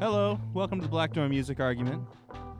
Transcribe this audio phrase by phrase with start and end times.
[0.00, 2.04] Hello, welcome to the Black Door Music Argument.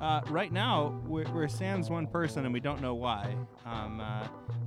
[0.00, 3.32] Uh, right now, we're, we're sans one person and we don't know why.
[3.64, 4.26] Um, uh,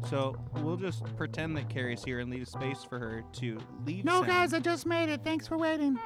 [0.10, 4.06] so we'll just pretend that Carrie's here and leave space for her to leave.
[4.06, 4.30] No, Sam.
[4.30, 5.22] guys, I just made it.
[5.22, 6.00] Thanks for waiting.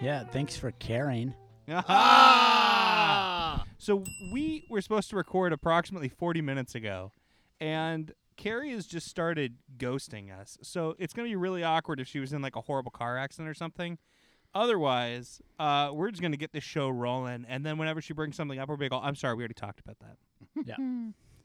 [0.00, 1.32] Yeah, thanks for caring.
[1.68, 3.64] Ah!
[3.78, 4.02] So
[4.32, 7.12] we were supposed to record approximately 40 minutes ago,
[7.60, 10.58] and Carrie has just started ghosting us.
[10.62, 13.16] So it's going to be really awkward if she was in like a horrible car
[13.16, 13.98] accident or something.
[14.54, 18.36] Otherwise, uh, we're just going to get this show rolling, and then whenever she brings
[18.36, 20.16] something up, we're going to go, I'm sorry, we already talked about that.
[20.64, 20.76] Yeah,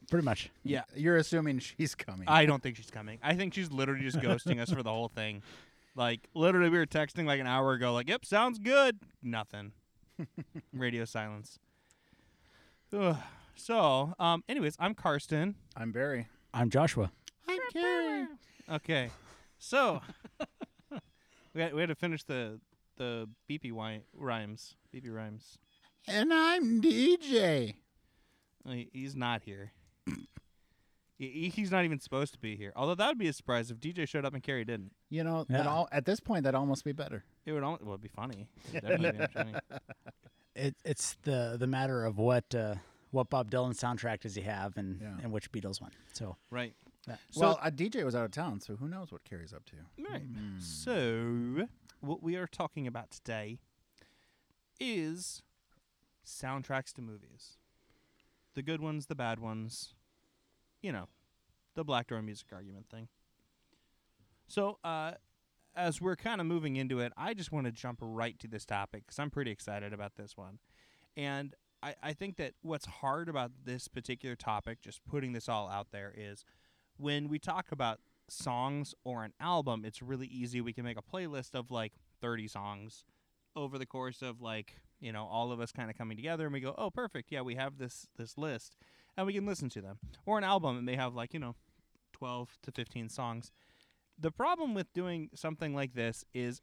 [0.09, 0.51] pretty much.
[0.63, 0.83] Yeah.
[0.95, 2.27] You're assuming she's coming.
[2.27, 3.17] I don't think she's coming.
[3.23, 5.41] I think she's literally just ghosting us for the whole thing.
[5.95, 8.99] Like, literally, we were texting like an hour ago, like, yep, sounds good.
[9.23, 9.71] Nothing.
[10.73, 11.57] Radio silence.
[12.93, 13.17] Ugh.
[13.55, 15.55] So, um, anyways, I'm Karsten.
[15.75, 16.27] I'm Barry.
[16.53, 17.11] I'm Joshua.
[17.47, 18.27] I'm Carrie.
[18.71, 19.09] Okay.
[19.57, 20.01] So,
[21.53, 22.59] we had, we had to finish the
[22.99, 24.75] the beepy wi- rhymes.
[24.93, 25.57] Beepy rhymes.
[26.07, 27.73] And I'm DJ.
[28.67, 29.71] He- He's not here.
[31.17, 32.71] He- he- He's not even supposed to be here.
[32.75, 34.93] Although that would be a surprise if DJ showed up and Carrie didn't.
[35.09, 35.69] You know, that Yeah.
[35.69, 37.25] all, at this point, that'd almost be better.
[37.45, 38.47] It would, al- well, it'd be funny.
[38.73, 39.53] It'd definitely be funny.
[40.55, 42.75] It, it's the the matter of what uh,
[43.11, 45.17] what Bob Dylan soundtrack does he have, and Yeah.
[45.23, 45.91] and which Beatles one.
[46.11, 46.73] So Right.
[47.07, 47.15] Yeah.
[47.31, 49.75] So, well, uh, DJ was out of town, so who knows what Carrie's up to?
[50.11, 50.21] Right.
[50.23, 50.59] Hmm.
[50.59, 51.67] So,
[52.01, 53.59] what we are talking about today
[54.79, 55.41] is
[56.25, 57.57] soundtracks to movies.
[58.55, 59.95] The good ones, the bad ones.
[60.81, 61.07] You know,
[61.75, 63.09] the Black Door music argument thing.
[64.47, 65.13] So, uh,
[65.75, 68.65] as we're kind of moving into it, I just want to jump right to this
[68.65, 70.59] topic because I'm pretty excited about this one.
[71.15, 75.69] And I, I think that what's hard about this particular topic, just putting this all
[75.69, 76.43] out there, is
[76.97, 77.99] when we talk about
[78.31, 80.61] songs or an album, it's really easy.
[80.61, 83.05] We can make a playlist of like 30 songs
[83.55, 86.53] over the course of like, you know, all of us kind of coming together and
[86.53, 87.31] we go, "Oh, perfect.
[87.31, 88.75] Yeah, we have this this list."
[89.17, 89.99] And we can listen to them.
[90.25, 91.55] Or an album and they have like, you know,
[92.13, 93.51] 12 to 15 songs.
[94.17, 96.61] The problem with doing something like this is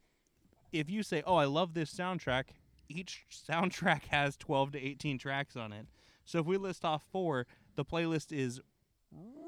[0.71, 2.49] if you say, "Oh, I love this soundtrack,"
[2.89, 5.87] each soundtrack has 12 to 18 tracks on it.
[6.25, 8.59] So if we list off 4, the playlist is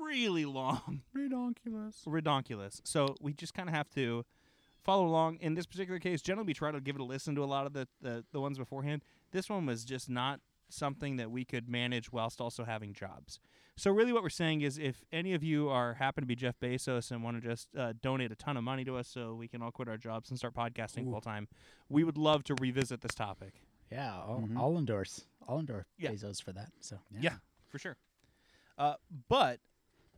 [0.09, 2.03] really long Redonkulous.
[2.05, 2.81] redonkulous.
[2.83, 4.25] So we just kind of have to
[4.83, 5.37] follow along.
[5.41, 7.65] In this particular case, generally we try to give it a listen to a lot
[7.65, 9.03] of the, the, the ones beforehand.
[9.31, 10.39] This one was just not
[10.69, 13.39] something that we could manage whilst also having jobs.
[13.75, 16.59] So really what we're saying is if any of you are happen to be Jeff
[16.59, 19.47] Bezos and want to just uh, donate a ton of money to us so we
[19.47, 21.47] can all quit our jobs and start podcasting full time,
[21.87, 23.53] we would love to revisit this topic.
[23.91, 24.57] yeah, I'll, Mhm.
[24.57, 25.21] I'll endorse.
[25.47, 26.11] I'll endorse Yeah.
[26.11, 26.71] Bezos for that.
[26.81, 27.37] So Yeah.
[27.69, 27.95] For sure.
[28.77, 28.95] Uh,
[29.29, 29.59] but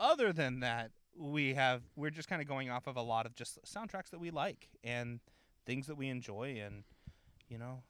[0.01, 3.35] other than that, we have we're just kind of going off of a lot of
[3.35, 5.19] just soundtracks that we like and
[5.65, 6.83] things that we enjoy and
[7.47, 7.83] you know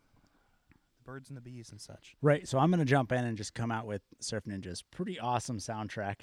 [0.97, 2.15] the birds and the bees and such.
[2.21, 2.47] Right.
[2.47, 4.83] So I'm going to jump in and just come out with Surf Ninjas.
[4.91, 6.21] Pretty awesome soundtrack.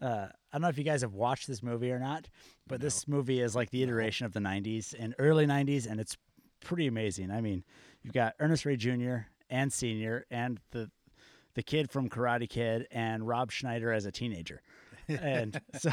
[0.00, 2.28] Uh, I don't know if you guys have watched this movie or not,
[2.66, 6.16] but this movie is like the iteration of the 90s and early 90s, and it's
[6.64, 7.30] pretty amazing.
[7.30, 7.64] I mean,
[8.02, 9.16] you've got Ernest Ray Jr.
[9.50, 10.90] and Senior, and the
[11.54, 14.62] the kid from Karate Kid, and Rob Schneider as a teenager,
[15.10, 15.90] and so.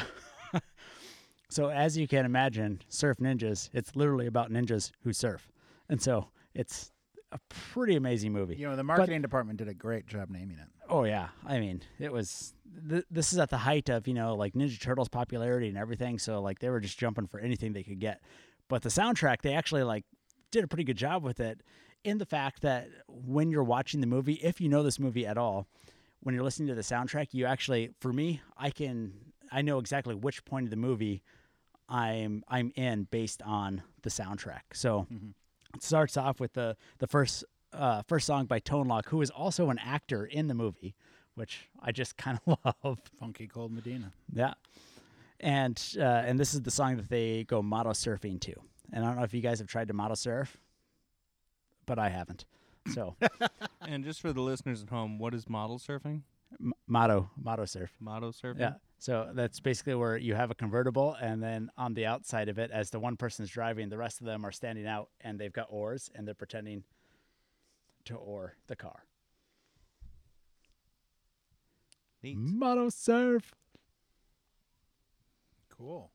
[1.50, 5.50] So as you can imagine, Surf Ninjas, it's literally about ninjas who surf.
[5.90, 6.92] And so it's
[7.32, 8.56] a pretty amazing movie.
[8.56, 10.68] You know, the marketing department did a great job naming it.
[10.90, 12.54] Oh yeah, I mean, it was.
[12.90, 16.20] Th- this is at the height of you know like Ninja Turtles popularity and everything.
[16.20, 18.22] So like they were just jumping for anything they could get.
[18.68, 20.06] But the soundtrack, they actually like
[20.52, 21.62] did a pretty good job with it.
[22.04, 25.38] In the fact that when you're watching the movie, if you know this movie at
[25.38, 25.68] all,
[26.28, 29.14] when you're listening to the soundtrack, you actually, for me, I can
[29.50, 31.24] I know exactly which point of the movie
[31.88, 34.64] I'm I'm in based on the soundtrack.
[34.74, 35.34] So Mhm.
[35.74, 39.30] it starts off with the the first uh, first song by Tone Loc, who is
[39.30, 40.96] also an actor in the movie,
[41.36, 43.00] which I just kind of love.
[43.18, 44.12] Funky Cold Medina.
[44.34, 44.56] Yeah,
[45.40, 48.54] and uh, and this is the song that they go motto surfing to.
[48.92, 50.58] And I don't know if you guys have tried to motto surf,
[51.86, 52.44] but I haven't.
[52.94, 53.16] So
[53.82, 56.22] and just for the listeners at home, what is model surfing?
[56.60, 57.92] m- motto motto surf.
[58.00, 58.60] Motto surfing?
[58.60, 58.74] Yeah.
[59.00, 62.72] So that's basically where you have a convertible, and then on the outside of it,
[62.72, 65.68] as the one person's driving, the rest of them are standing out, and they've got
[65.70, 66.84] oars, and they're pretending
[68.06, 69.04] to oar the car.
[72.24, 72.38] Neat.
[72.38, 73.54] Motto surf.
[75.70, 76.12] Cool.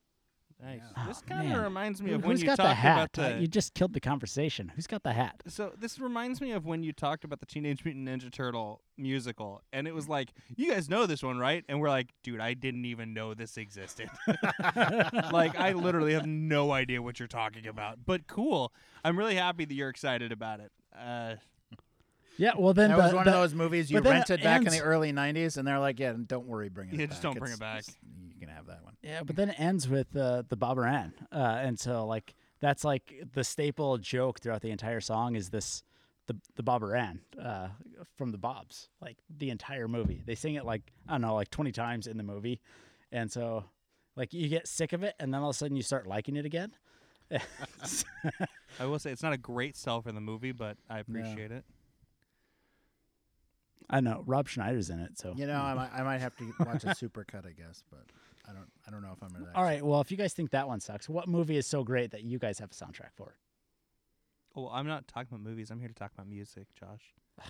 [0.63, 0.79] Nice.
[0.95, 1.07] Yeah.
[1.07, 3.09] This Oh, kind of reminds me Who- of when you got talked the hat?
[3.15, 3.41] about Uh, the.
[3.41, 4.71] you just killed the conversation.
[4.75, 5.43] Who's got the hat?
[5.47, 9.61] so this reminds me of when you talked about the Teenage Mutant Ninja Turtle musical,
[9.73, 12.53] and it was like, "You guys know this one, right?" And we're like, "Dude, I
[12.53, 14.09] didn't even know this existed.
[15.31, 18.71] like, I literally have no idea what you're talking about." But cool.
[19.03, 20.71] I'm really happy that you're excited about it.
[20.97, 21.35] Uh,
[22.37, 24.29] Yeah, well then that the, was one the- of those movies you but then it
[24.29, 26.99] rented back in the early '90s, and they're like, "Yeah, don't worry, bring it Yeah,
[27.05, 27.09] back.
[27.09, 29.59] just don't bring it back." it's- You can have that one." Yeah, but then it
[29.59, 34.39] ends with uh, the Bob Moran, uh, and so like that's like the staple joke
[34.39, 35.83] throughout the entire song is this
[36.27, 37.69] the the Bob Moran uh,
[38.17, 40.21] from the Bobs, like the entire movie.
[40.25, 42.61] They sing it like I don't know, like twenty times in the movie,
[43.11, 43.65] and so
[44.15, 46.35] like you get sick of it, and then all of a sudden you start liking
[46.35, 46.71] it again.
[48.79, 51.65] I will say it's not a great sell for the movie, but I appreciate it.
[53.89, 56.53] I know Rob Schneider's in it, so You know, I might, I might have to
[56.59, 58.05] watch a supercut, I guess, but
[58.47, 59.51] I don't, I don't know if I'm gonna.
[59.55, 62.11] All right, well if you guys think that one sucks, what movie is so great
[62.11, 63.35] that you guys have a soundtrack for?
[64.55, 65.71] Well, I'm not talking about movies.
[65.71, 67.13] I'm here to talk about music, Josh.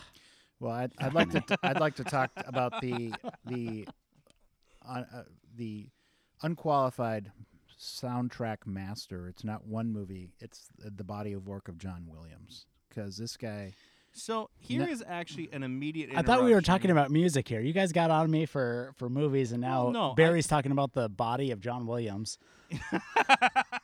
[0.60, 3.14] Well, I'd, I'd like to, t- I'd like to talk about the,
[3.46, 3.86] the,
[4.88, 5.24] uh, uh,
[5.58, 5.90] the
[6.42, 7.34] unqualified
[7.78, 9.28] soundtrack master.
[9.28, 12.66] It's not one movie; it's the body of work of John Williams.
[12.88, 13.74] Because this guy,
[14.14, 16.12] So here No- is actually an immediate.
[16.16, 17.60] I thought we were talking about music here.
[17.60, 20.72] You guys got on me for for movies, and now Well, no, I- Barry's talking
[20.72, 22.38] about the body of John Williams.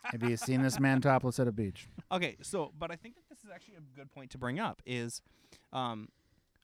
[0.05, 1.87] have you seen this man topless at a beach?
[2.11, 4.81] Okay, so but I think that this is actually a good point to bring up
[4.85, 5.21] is,
[5.73, 6.09] um,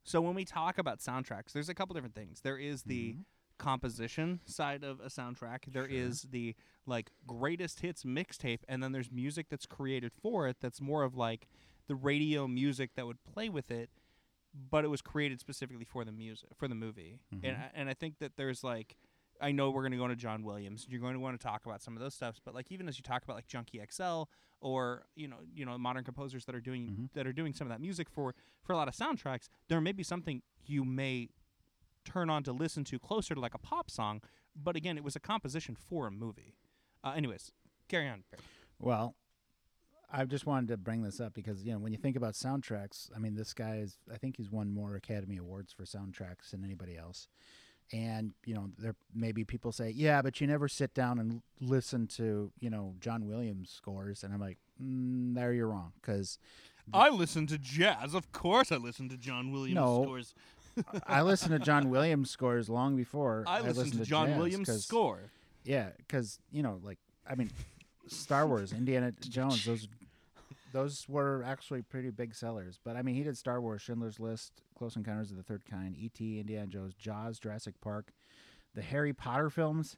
[0.04, 2.42] so when we talk about soundtracks, there's a couple different things.
[2.42, 3.16] There is the
[3.58, 5.72] composition side of a soundtrack.
[5.74, 10.58] There is the like greatest hits mixtape, and then there's music that's created for it.
[10.62, 11.48] That's more of like
[11.88, 13.90] the radio music that would play with it,
[14.70, 17.20] but it was created specifically for the music for the movie.
[17.44, 18.98] And I, and I think that there's like.
[19.42, 20.88] I know we're going to go into John Williams.
[20.90, 22.98] You're going to want to talk about some of those stuffs, but like even as
[22.98, 24.24] you talk about like Junkie XL
[24.62, 27.72] or you know you know modern composers that are doing that are doing some of
[27.72, 28.34] that music for
[28.64, 31.28] for a lot of soundtracks, there may be something you may
[32.06, 34.22] turn on to listen to closer to like a pop song,
[34.56, 36.56] but again, it was a composition for a movie.
[37.04, 37.52] Uh, anyways,
[37.90, 38.24] carry on.
[38.32, 38.44] Barry.
[38.80, 39.16] Well,
[40.18, 43.10] I just wanted to bring this up because you know when you think about soundtracks,
[43.16, 46.64] I mean this guy is I think he's won more Academy Awards for soundtracks than
[46.64, 47.28] anybody else.
[47.92, 52.08] And you know there maybe people say, yeah, but you never sit down and listen
[52.16, 56.40] to you know John Williams scores, and I'm like, mm, there you're wrong because
[56.94, 58.14] I listen to jazz.
[58.14, 60.04] Of course, I listen to John Williams No.
[60.04, 60.34] scores.
[61.08, 64.84] I listened to John Williams scores long before I listen listened to John jazz, Williams
[64.86, 65.32] score.
[65.64, 67.52] Yeah, because you know, like I mean,
[68.08, 69.88] Star Wars, Indiana Jones, those
[70.76, 72.78] those were actually pretty big sellers.
[72.84, 75.96] But I mean, he did Star Wars, Schindler's List, Close Encounters of the Third Kind,
[75.98, 78.12] E.T., Indiana Jones, Jaws, Jurassic Park,
[78.74, 79.96] the Harry Potter films,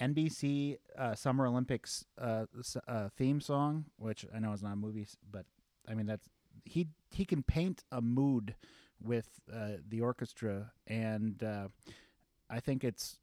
[0.00, 2.44] NBC uh, Summer Olympics uh,
[2.86, 5.44] uh, theme song, which I know is not a movie, but
[5.88, 6.28] I mean that's
[6.64, 8.54] he he can paint a mood
[9.02, 11.66] with uh, the orchestra, and uh,
[12.48, 13.18] I think it's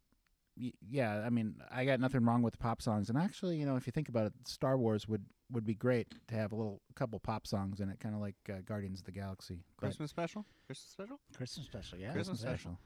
[0.89, 3.87] yeah, I mean, I got nothing wrong with pop songs, and actually, you know, if
[3.87, 7.19] you think about it, Star Wars would would be great to have a little couple
[7.19, 9.63] pop songs in it, kind of like uh, Guardians of the Galaxy.
[9.79, 10.45] But- Christmas special.
[10.67, 11.19] Christmas special.
[11.35, 12.11] Christmas special, yeah.
[12.11, 12.49] Christmas Yeah.
[12.49, 12.77] special.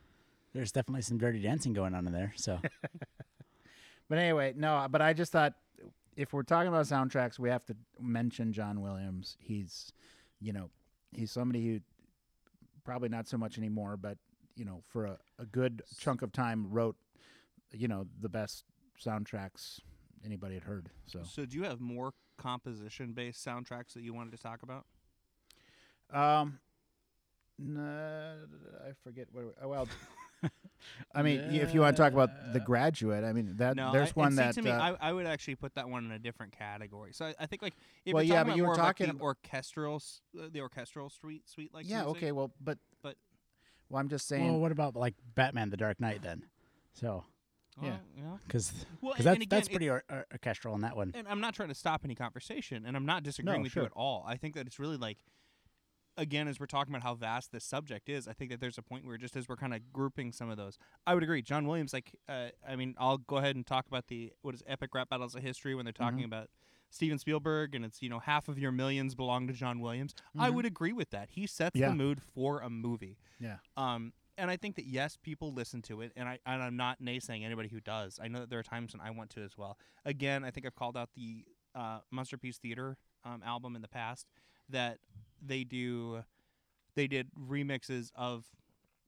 [0.54, 2.32] There's definitely some dirty dancing going on in there.
[2.38, 2.60] So
[4.10, 5.54] But anyway, no, but I just thought
[6.16, 9.38] if we're talking about soundtracks, we have to mention John Williams.
[9.40, 9.92] He's,
[10.40, 10.70] you know,
[11.12, 11.80] he's somebody who
[12.84, 14.18] probably not so much anymore, but
[14.56, 16.96] you know, for a, a good chunk of time wrote,
[17.74, 18.64] you know, the best
[19.04, 19.80] soundtracks
[20.26, 20.90] anybody had heard.
[21.06, 24.86] So So, do you have more composition-based soundtracks that you wanted to talk about?
[26.12, 26.60] Um,
[27.58, 28.36] no,
[28.88, 29.56] I forget what.
[29.62, 29.88] Oh, well,
[31.16, 34.10] I mean, if you want to talk about the graduate, I mean that no, there's
[34.10, 34.56] I, one that.
[34.56, 37.14] to me, uh, I, I would actually put that one in a different category.
[37.14, 37.74] So I, I think like
[38.06, 40.02] if Well, you're yeah, but about you were more of, like, talking the ab- orchestral,
[40.38, 43.16] uh, the orchestral suite, suite like yeah, music, okay, well, but but-
[43.90, 44.46] well, I'm just saying.
[44.46, 46.44] well, what about like Batman: The Dark Knight then?
[46.94, 47.24] So
[47.82, 47.98] yeah.
[48.16, 48.38] yeah.
[48.46, 50.96] because Well, because and- that's and again, that's it- pretty or, or- orchestral in that
[50.96, 51.12] one.
[51.16, 53.84] and I'm not trying to stop any conversation, and I'm not disagreeing No, with sure.
[53.84, 54.24] you at all.
[54.28, 55.18] I think that it's really like,
[56.18, 58.84] again, as we're talking about how vast this subject is, I think that there's a
[58.84, 60.78] point where just as we're kind of grouping some of those,
[61.08, 61.42] I would agree.
[61.42, 64.62] John Williams, like, uh, I mean, I'll go ahead and talk about the what is
[64.68, 66.26] epic rap battles of history when they're talking Mhm.
[66.26, 66.50] about
[66.92, 70.14] Steven Spielberg, and it's you know half of your millions belong to John Williams.
[70.38, 70.54] I Mhm.
[70.54, 71.32] would agree with that.
[71.32, 71.90] He sets Yeah.
[71.90, 73.18] the mood for a movie.
[73.40, 73.58] Yeah.
[73.76, 77.02] Um, and I think that yes, people listen to it, and I and I'm not
[77.02, 78.20] naysaying anybody who does.
[78.22, 79.78] I know that there are times when I want to as well.
[80.06, 84.28] Again, I think I've called out the uh, Masterpiece Theater um, album in the past
[84.70, 85.00] that
[85.42, 86.24] they do.
[86.96, 88.46] They did remixes of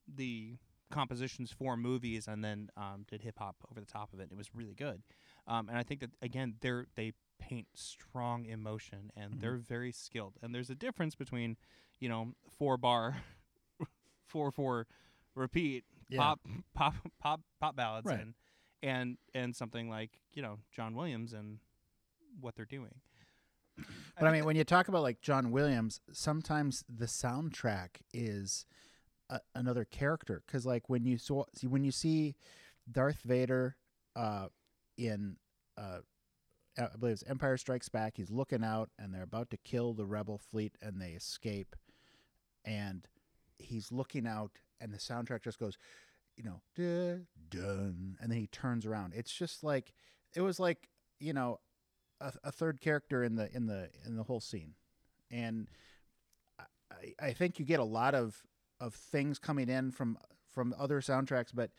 [0.07, 0.57] the
[0.91, 4.29] compositions for movies and then um, did hip hop over the top of it.
[4.31, 5.01] It was really good.
[5.47, 9.41] Um, and I think that again, they're they paint strong emotion and Mhm.
[9.41, 10.37] they're very skilled.
[10.41, 11.57] And there's a difference between,
[11.99, 13.17] you know, four bar,
[14.27, 14.87] four four,
[15.35, 16.19] repeat Yeah.
[16.19, 16.39] pop
[16.73, 18.19] pop pop pop ballads Right.
[18.19, 18.33] and
[18.83, 21.59] and and something like you know John Williams and
[22.39, 23.01] what they're doing.
[24.17, 28.65] But I mean, when you talk about like John Williams, sometimes the soundtrack is
[29.29, 32.35] a, another character because, like, when you saw see when you see
[32.89, 33.75] Darth Vader
[34.15, 34.47] uh,
[34.97, 35.35] in,
[35.77, 35.99] uh,
[36.77, 40.05] I believe it's Empire Strikes Back, he's looking out and they're about to kill the
[40.05, 41.75] rebel fleet and they escape,
[42.63, 43.05] and
[43.57, 45.77] he's looking out and the soundtrack just goes,
[46.35, 46.61] you know,
[47.49, 49.13] dun, and then he turns around.
[49.15, 49.93] It's just like
[50.35, 50.89] it was like
[51.19, 51.59] you know
[52.19, 54.73] a, a third character in the in the in the whole scene,
[55.31, 55.67] and
[56.91, 58.43] I, I think you get a lot of
[58.79, 60.17] of things coming in from
[60.51, 61.71] from other soundtracks, but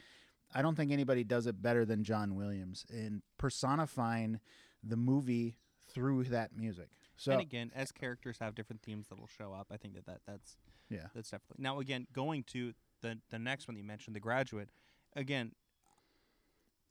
[0.55, 4.41] I don't think anybody does it better than John Williams in personifying
[4.83, 6.89] the movie through that music.
[7.17, 10.21] So and again, as characters have different themes that'll show up, I think that, that
[10.27, 10.57] that's
[10.89, 14.21] yeah, that's definitely now again going to the the next one that you mentioned, the
[14.21, 14.69] graduate.
[15.15, 15.53] Again,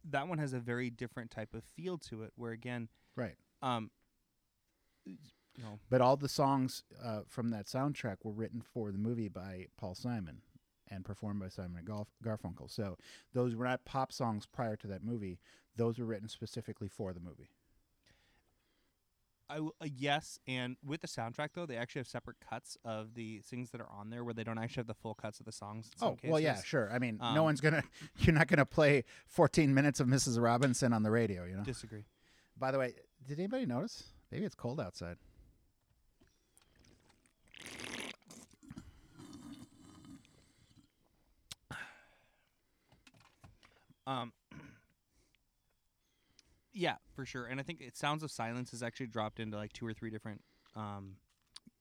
[0.10, 2.32] that one has a very different type of feel to it.
[2.36, 3.36] Where again, right.
[3.62, 3.92] um,
[5.06, 9.30] you know, But all the songs uh, from that soundtrack were written for the movie
[9.30, 10.42] by Paul Simon
[10.90, 12.70] and performed by Simon and Garf- Garfunkel.
[12.70, 12.98] So
[13.34, 15.40] those were not pop songs prior to that movie.
[15.76, 17.50] Those were written specifically for the movie.
[19.50, 23.14] I w- uh, yes, and with the soundtrack though, they actually have separate cuts of
[23.14, 25.46] the things that are on there, where they don't actually have the full cuts of
[25.46, 25.92] the songs.
[26.02, 26.92] Oh well, yeah, sure.
[26.92, 27.84] I mean, Um, no one's gonna.
[28.18, 30.42] You're not gonna play 14 minutes of Mrs.
[30.42, 31.64] Robinson on the radio, you know.
[31.64, 32.06] Disagree.
[32.58, 32.94] By the way,
[33.28, 34.04] did anybody notice?
[34.32, 35.18] Maybe it's cold outside.
[44.08, 44.32] Um,
[46.76, 47.46] yeah, for sure.
[47.46, 50.10] And I think it Sounds of Silence is actually dropped into like two or three
[50.12, 50.42] different
[50.76, 51.16] um,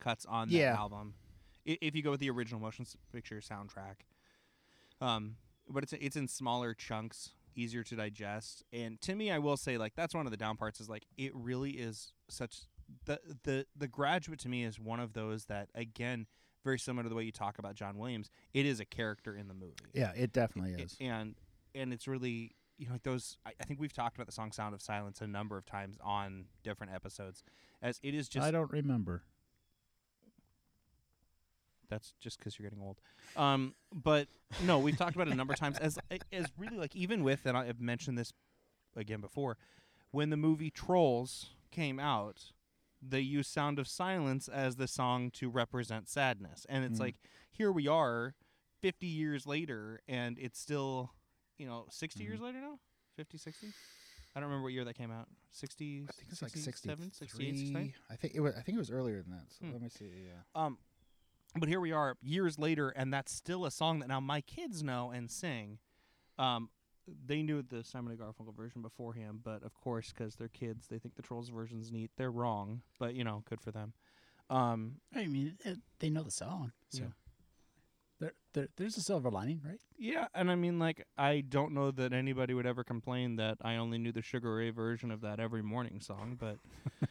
[0.01, 0.75] cuts on the Yeah.
[0.77, 1.15] album.
[1.69, 3.97] I- If you go with the original motion picture soundtrack,
[5.01, 5.37] um,
[5.69, 8.63] but it's it's in smaller chunks, easier to digest.
[8.73, 11.07] And to me, I will say like that's one of the down parts is like
[11.17, 12.63] it really is such
[13.07, 16.27] the the the graduate to me is one of those that again
[16.65, 18.31] very similar to the way you talk about John Williams.
[18.55, 19.75] It is a character in the movie.
[19.93, 20.97] Yeah, it definitely I- is.
[21.01, 21.35] and
[21.75, 24.51] and it's really you know like those I, I think we've talked about the song
[24.53, 27.45] sound of silence a number of times on different episodes
[27.83, 29.23] as it is just I don't remember.
[31.89, 32.99] that's just because you're getting old
[33.37, 34.27] um but
[34.65, 35.99] no we've talked about it a number of times as
[36.33, 38.33] as really like even with and i've mentioned this
[38.97, 39.57] again before
[40.11, 42.53] when the movie trolls came out
[43.07, 47.03] they used sound of silence as the song to represent sadness and it's Mm.
[47.03, 47.17] like
[47.51, 48.35] here we are
[48.81, 51.13] 50 years later and it's still
[51.59, 52.79] you know 60 years later now
[53.17, 53.67] 50 60
[54.35, 57.57] i don't remember what year that came out 60 I think it's like 67 68
[57.57, 58.55] 69 I think it was.
[58.57, 59.45] I think it was earlier than that.
[59.51, 59.73] So Hmm.
[59.73, 60.11] let me see.
[60.27, 60.43] Yeah.
[60.61, 60.79] Um,
[61.57, 64.83] but here we are years later, and that's still a song that now my kids
[64.83, 65.79] know and sing.
[66.37, 66.71] Um,
[67.07, 70.99] they knew the Simon and Garfunkel version beforehand, but of course, because they're kids, they
[70.99, 72.11] think the Trolls version's neat.
[72.17, 73.93] They're wrong, but you know, good for them.
[74.51, 77.09] Um, I mean, it, they know the song, so Yeah.
[78.55, 79.81] There, there, there's a silver lining, right?
[79.99, 83.77] yeah, and I mean, like, I don't know that anybody would ever complain that I
[83.77, 86.59] only knew the Sugar Ray version of that every morning song, but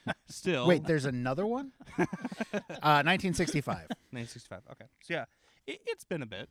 [0.28, 1.72] still, Wait, there's another one.
[2.00, 3.76] uh, 1965.
[4.12, 4.62] 1965.
[4.72, 5.26] Okay, so yeah,
[5.68, 6.50] it, it's been a bit.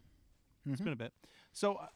[0.66, 0.84] It's Mhm.
[0.84, 1.12] been a bit.
[1.52, 1.86] So, uh,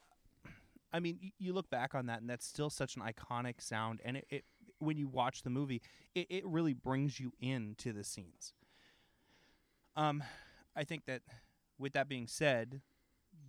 [0.93, 4.00] I mean, y- you look back on that, and that's still such an iconic sound.
[4.05, 4.45] And it, it
[4.79, 5.81] when you watch the movie,
[6.15, 8.55] it, it really brings you into the scenes.
[9.97, 10.23] Um,
[10.75, 11.23] I think that
[11.78, 12.80] with that being said,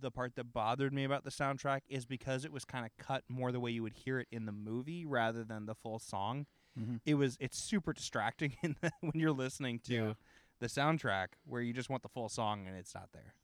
[0.00, 3.24] the part that bothered me about the soundtrack is because it was kind of cut
[3.28, 6.46] more the way you would hear it in the movie rather than the full song.
[6.78, 7.00] Mhm.
[7.04, 10.12] It was it's super distracting in the, when you're listening to Yeah.
[10.60, 13.34] the soundtrack where you just want the full song and it's not there.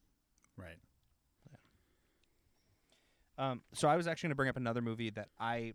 [0.55, 0.77] Right.
[3.37, 5.73] Um, so I was actually going to bring up another movie that I,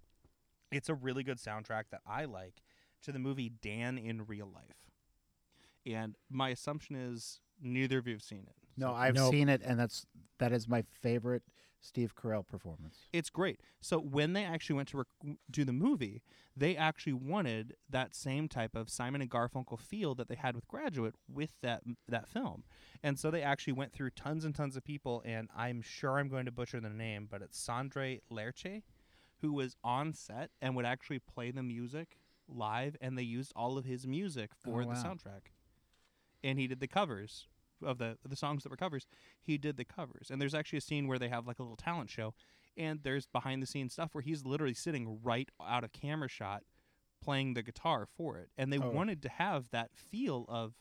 [0.72, 2.62] it's a really good soundtrack that I like
[3.02, 4.90] to the movie Dan in Real Life,
[5.84, 8.56] and my assumption is neither of you have seen it.
[8.80, 9.30] No, I've Nope.
[9.32, 10.06] seen it, and that's
[10.38, 11.42] that is my favorite
[11.82, 13.08] Steve Carell performance.
[13.12, 13.60] it's great.
[13.80, 16.22] So when they actually went to rec- do the movie,
[16.54, 20.68] they actually wanted that same type of Simon and Garfunkel feel that they had with
[20.68, 22.64] Graduate with that that film,
[23.02, 25.22] and so they actually went through tons and tons of people.
[25.24, 28.82] And I'm sure I'm going to butcher the name, but it's Sondre Lerche,
[29.40, 33.78] who was on set and would actually play the music live, and they used all
[33.78, 35.52] of his music oh, for Oh, the soundtrack,
[36.44, 37.46] and he did the covers
[37.84, 39.06] of the the songs that were covers.
[39.40, 41.76] He did the covers, and there's actually a scene where they have like a little
[41.76, 42.34] talent show,
[42.76, 46.62] And there's behind the scenes stuff where he's literally sitting right out of camera shot
[47.22, 48.48] playing the guitar for it.
[48.56, 48.90] And they Oh.
[48.90, 50.74] wanted to have that feel of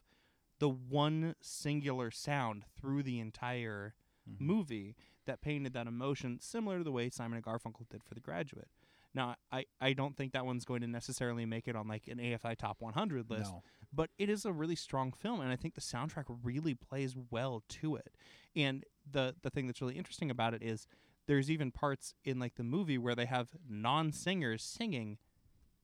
[0.59, 3.93] the one singular sound through the entire
[4.29, 4.45] Mm-hmm.
[4.45, 8.19] movie that painted that emotion similar to the way Simon and Garfunkel did for The
[8.21, 8.67] Graduate.
[9.15, 12.19] Now, I, I don't think that one's going to necessarily make it on like an
[12.19, 13.63] AFI Top 100 list, No.
[13.93, 17.63] But it is a really strong film, and I think the soundtrack really plays well
[17.69, 18.15] to it.
[18.55, 20.87] And the the thing that's really interesting about it is
[21.27, 25.17] there's even parts in like the movie where they have non-singers singing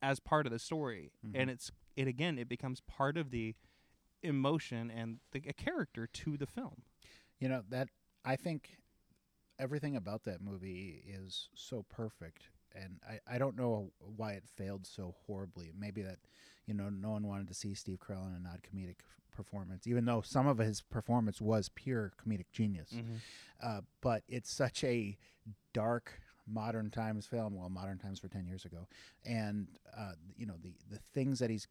[0.02, 1.40] as part of the story, mm-hmm.
[1.40, 3.54] and it's it again it becomes part of the
[4.22, 6.82] emotion and the a character to the film.
[7.38, 7.88] You know that
[8.24, 8.78] I think
[9.58, 14.86] everything about that movie is so perfect, and I, I don't know why it failed
[14.86, 15.72] so horribly.
[15.76, 16.18] Maybe that
[16.66, 18.96] you know no one wanted to see Steve Carell in a not comedic
[19.34, 22.90] performance, even though some of his performance was pure comedic genius.
[23.62, 25.16] Uh, but it's such a
[25.72, 26.12] dark
[26.46, 27.54] modern times film.
[27.54, 28.86] Well, modern times for ten years ago,
[29.24, 31.66] and uh, you know the the things that he's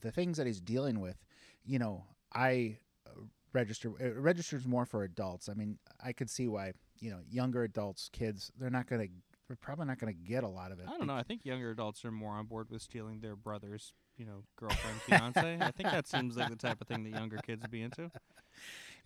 [0.00, 1.16] the things that he's dealing with.
[1.64, 3.20] You know, I uh,
[3.52, 5.48] register it registers more for adults.
[5.48, 9.06] I mean, I could see why you know younger adults, kids, they're not gonna.
[9.46, 10.86] They're probably not going to get a lot of it.
[10.88, 11.14] I don't know.
[11.16, 15.00] I think younger adults are more on board with stealing their brother's, you know, girlfriend,
[15.02, 15.58] fiance.
[15.60, 18.10] I think that seems like the type of thing that younger kids would be into.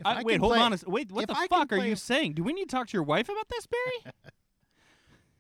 [0.05, 0.73] I, I wait, hold play- on.
[0.73, 2.35] A, wait, what the I fuck are you saying?
[2.35, 4.13] Do we need to talk to your wife about this, Barry?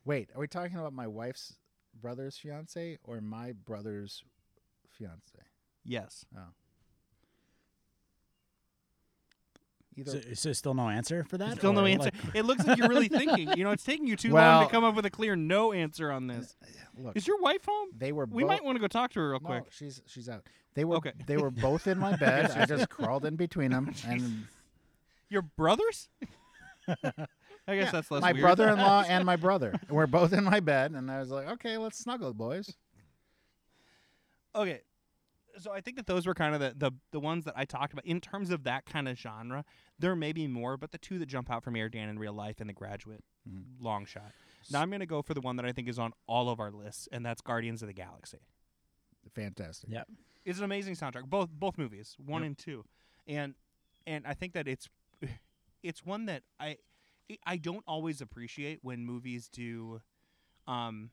[0.05, 1.59] Wait, are we talking about my wife's
[2.01, 4.25] brother's fiance or my brother's
[4.89, 5.21] fiance?
[5.85, 6.25] yes.
[6.37, 6.41] Oh.
[9.99, 10.23] Either.
[10.23, 11.57] So, so still no answer for that?
[11.59, 12.11] Still no answer.
[12.25, 13.50] like- it looks like you're really thinking.
[13.57, 16.11] You know, it's taking you too long to come up with a clear no answer
[16.11, 16.57] on this.
[16.62, 16.67] Uh,
[17.02, 17.88] look, Is your wife home?
[17.97, 18.26] they were.
[18.26, 19.64] We both, might want to go talk to her real No, quick.
[19.71, 20.45] she's she's out.
[20.75, 21.12] They were Okay.
[21.26, 22.50] they were both in my bed.
[22.52, 24.47] I just crawled in between them, and
[25.28, 26.09] Your brothers?
[26.88, 28.43] I guess Yeah, that's less my weird.
[28.45, 31.99] brother-in-law and my brother were both in my bed, and I was like, okay, let's
[31.99, 32.73] snuggle, boys.
[34.55, 34.81] okay
[35.59, 37.93] so i think that those were kind of the, the the ones that i talked
[37.93, 39.65] about in terms of that kind of genre
[39.99, 42.19] there may be more but the two that jump out for me are dan in
[42.19, 43.65] real life and the graduate Mhm.
[43.81, 44.33] long shot
[44.71, 46.61] now i'm going to go for the one that i think is on all of
[46.61, 48.38] our lists and that's guardians of the galaxy
[49.35, 49.91] Fantastic.
[49.91, 50.05] Yeah.
[50.45, 52.47] it's an amazing soundtrack both both movies one Yep.
[52.47, 52.85] and two
[53.27, 53.55] and
[54.07, 54.88] and i think that it's
[55.83, 56.77] it's one that i
[57.47, 60.01] i don't always appreciate when movies do
[60.66, 61.11] um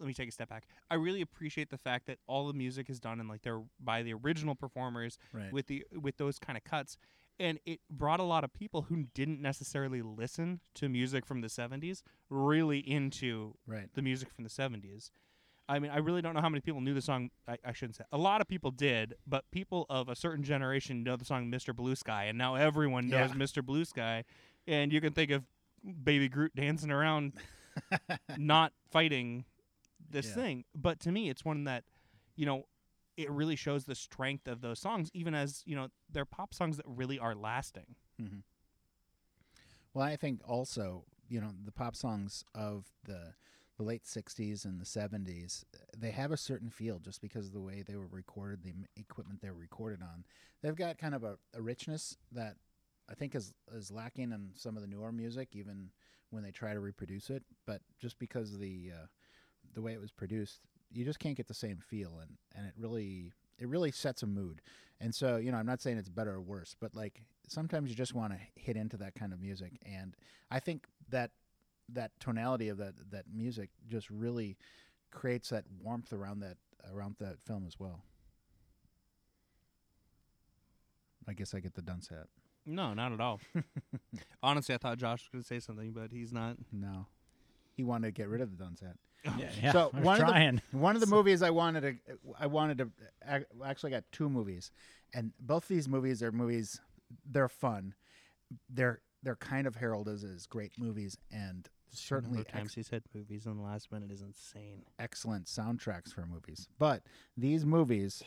[0.00, 2.90] let me take a step back i really appreciate the fact that all the music
[2.90, 5.52] is done in like their by the original performers Right.
[5.52, 6.96] with the with those kind of cuts
[7.38, 11.48] and it brought a lot of people who didn't necessarily listen to music from the
[11.48, 13.88] 70s really into right.
[13.94, 15.10] the music from the 70s.
[15.66, 17.30] I mean, I really don't know how many people knew the song.
[17.48, 18.04] I, I shouldn't say.
[18.12, 21.74] A lot of people did, but people of a certain generation know the song Mr.
[21.74, 23.36] Blue Sky, and now everyone knows Yeah.
[23.36, 23.64] Mr.
[23.64, 24.24] Blue Sky.
[24.66, 25.44] And you can think of
[26.04, 27.32] Baby Groot dancing around,
[28.36, 29.46] not fighting
[30.08, 30.34] this Yeah.
[30.34, 30.64] thing.
[30.74, 31.84] But to me, it's one that,
[32.36, 32.66] you know,
[33.16, 36.76] it really shows the strength of those songs, even as, you know, they're pop songs
[36.76, 37.96] that really are lasting.
[39.94, 43.34] Well, I think also, you know, the pop songs of the
[43.76, 45.64] the late '60s and the '70s,
[45.96, 49.40] they have a certain feel just because of the way they were recorded, the equipment
[49.40, 50.24] they were recorded on.
[50.62, 52.56] They've got kind of a, a richness that
[53.08, 55.90] I think is is lacking in some of the newer music, even
[56.30, 57.42] when they try to reproduce it.
[57.66, 59.06] But just because of the uh,
[59.74, 60.60] the way it was produced,
[60.92, 64.26] you just can't get the same feel, and and it really it really sets a
[64.26, 64.60] mood.
[65.00, 67.96] And so, you know, I'm not saying it's better or worse, but like sometimes you
[67.96, 70.16] just want to hit into that kind of music, and
[70.50, 71.30] I think that
[71.92, 74.56] that tonality of that that music just really
[75.10, 76.56] creates that warmth around that
[76.92, 78.02] around that film as well.
[81.28, 82.26] I guess I get the dunce hat.
[82.66, 83.40] No, not at all.
[84.42, 86.56] Honestly, I thought Josh was going to say something, but he's not.
[86.72, 87.06] No,
[87.72, 88.96] he wanted to get rid of the dunce hat.
[89.38, 92.78] yeah, yeah, So, one of the- One of the movies I wanted to, I wanted
[92.78, 92.90] to,
[93.28, 94.70] I actually got two movies,
[95.12, 96.80] and both these movies are movies.
[97.30, 97.94] They're fun.
[98.68, 103.02] They're they're kind of heralded as, great movies, and certainly of times ex- he said
[103.14, 104.84] movies in the last minute is insane.
[104.98, 106.68] excellent soundtracks for movies.
[106.78, 107.02] But
[107.36, 108.22] these movies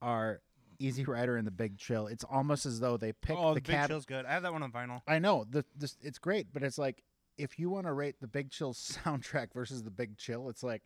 [0.00, 0.40] are
[0.78, 2.06] Easy Rider and The Big Chill.
[2.06, 3.88] It's almost as though they picked oh, the, the Big cat.
[3.88, 4.24] Chill's good.
[4.24, 5.00] I have that one on vinyl.
[5.08, 7.02] I know the this it's great, but it's like
[7.38, 10.82] if you want to rate the Big Chill soundtrack versus the Big Chill, it's like,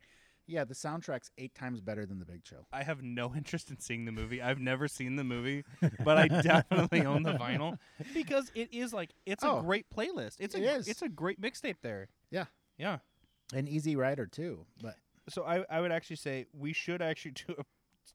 [0.47, 2.67] yeah, the soundtrack's eight times better than the Big Chill.
[2.73, 4.43] I have no interest in seeing the movie.
[4.43, 5.65] I've never seen the movie,
[6.05, 7.79] but I definitely own the vinyl
[8.15, 9.59] because it is like it's Oh.
[9.59, 10.37] a great playlist.
[10.41, 10.89] It's a It is.
[10.89, 12.09] it's a great mixtape there.
[12.31, 12.47] Yeah.
[12.79, 12.99] Yeah.
[13.55, 14.97] an Easy Rider too, but
[15.29, 17.65] So I I would actually say we should actually do a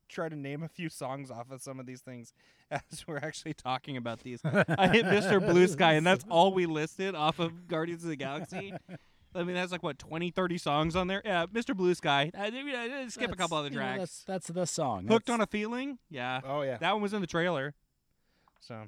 [0.10, 2.34] try to name a few songs off of some of these things
[2.72, 4.42] as we're actually talking about these.
[4.44, 5.40] I hit Mr.
[5.46, 8.74] Blue Sky, and that's all we listed off of Guardians of the Galaxy.
[9.36, 11.22] I mean, that's like what 20, 30 songs on there.
[11.24, 11.76] Yeah, Mr.
[11.76, 12.32] Blue Sky.
[12.38, 14.00] I, I, I skip a couple other you know, tracks.
[14.00, 15.08] that's that's the song.
[15.08, 16.00] Hooked That's- on a feeling.
[16.10, 16.78] Yeah, Oh yeah.
[16.78, 17.76] that one was in the trailer.
[18.60, 18.88] So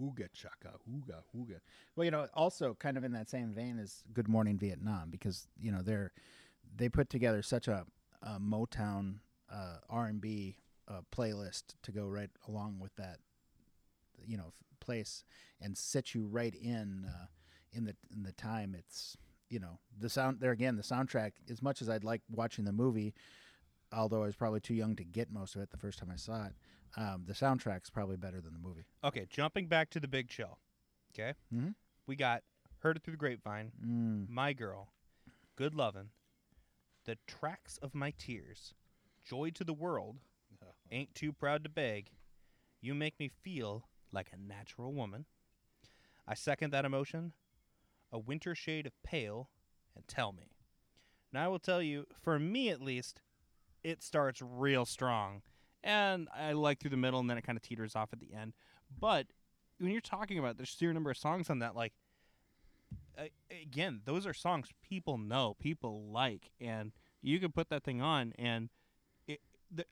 [0.00, 1.60] Ooga chaka, ooga ooga.
[1.94, 5.46] Well, you know, also kind of in that same vein as Good Morning Vietnam, because
[5.60, 6.12] you know they're
[6.74, 7.84] they put together such a,
[8.22, 9.16] a Motown
[9.52, 10.56] uh, R and B
[10.88, 13.18] uh, playlist to go right along with that,
[14.26, 15.24] you know, f- place
[15.60, 17.26] and set you right in uh,
[17.72, 18.74] in the in the time.
[18.78, 19.16] It's
[19.50, 20.76] you know the sound there again.
[20.76, 23.14] The soundtrack, as much as I'd like watching the movie,
[23.92, 26.16] although I was probably too young to get most of it the first time I
[26.16, 26.52] saw it.
[26.96, 28.84] Um, the soundtrack's probably better than the movie.
[29.04, 30.58] okay, jumping back to the Big Chill.
[31.14, 31.74] Okay, Mhm.
[32.06, 32.42] we got
[32.80, 33.70] heard it through the grapevine.
[33.82, 34.28] Mm.
[34.28, 34.92] My Girl,
[35.56, 36.10] Good Lovin',
[37.04, 38.74] The Tracks of My Tears,
[39.24, 40.18] Joy to the World,
[40.60, 40.72] uh-huh.
[40.90, 42.10] Ain't Too Proud to Beg,
[42.80, 45.26] You Make Me Feel Like a Natural Woman.
[46.26, 47.32] I second that emotion,
[48.12, 49.48] A Whiter Shade of Pale,
[49.94, 50.50] and Tell Me.
[51.32, 53.20] Now I will tell you, for me at least,
[53.82, 55.42] it starts real strong.
[55.84, 58.34] And I like through the middle and then it kind of teeters off at the
[58.34, 58.52] end.
[59.00, 59.28] But
[59.78, 61.92] when you're talking about the sheer number of songs on that, like
[63.50, 68.32] again, those are songs people know, people like, and you can put that thing on,
[68.36, 68.68] and.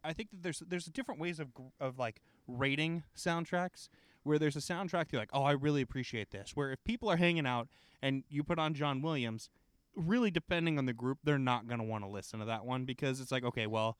[0.04, 1.48] I think that there's there's different ways of
[1.80, 3.88] of like rating soundtracks.
[4.22, 6.50] Where there's a soundtrack you're like, oh, I really appreciate this.
[6.54, 7.68] Where if people are hanging out
[8.02, 9.48] and you put on John Williams,
[9.96, 13.20] really depending on the group, they're not gonna want to listen to that one because
[13.20, 13.96] it's like, okay, well,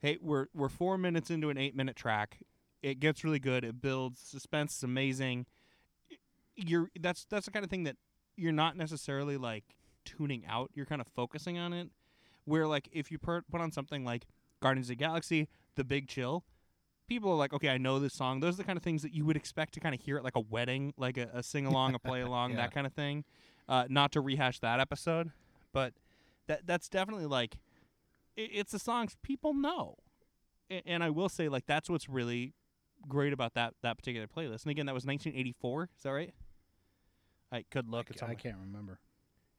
[0.00, 2.38] hey, we're we're four minutes into an eight minute track.
[2.82, 3.64] It gets really good.
[3.64, 4.76] It builds suspense.
[4.78, 5.46] is amazing.
[6.56, 7.96] You're that's that's the kind of thing that
[8.36, 10.70] you're not necessarily like tuning out.
[10.74, 11.90] You're kind of focusing on it.
[12.44, 14.26] Where like if you put on something like
[14.60, 16.44] Guardians of the Galaxy, The Big Chill,
[17.08, 18.40] people are like, okay, I know this song.
[18.40, 20.24] Those are the kind of things that you would expect to kind of hear at
[20.24, 22.56] like a wedding, like a, a sing along, a play along, Yeah.
[22.58, 23.24] that kind of thing.
[23.68, 25.30] Uh, not to rehash that episode,
[25.72, 25.94] but
[26.48, 27.58] that that's definitely like
[28.36, 29.96] it, it's the songs people know.
[30.70, 32.54] A- And I will say, like that's what's really
[33.08, 34.62] great about that that particular playlist.
[34.64, 35.88] And again, that was 1984.
[35.96, 36.34] Is that right?
[37.52, 38.08] I could look.
[38.22, 38.98] I, I can't remember.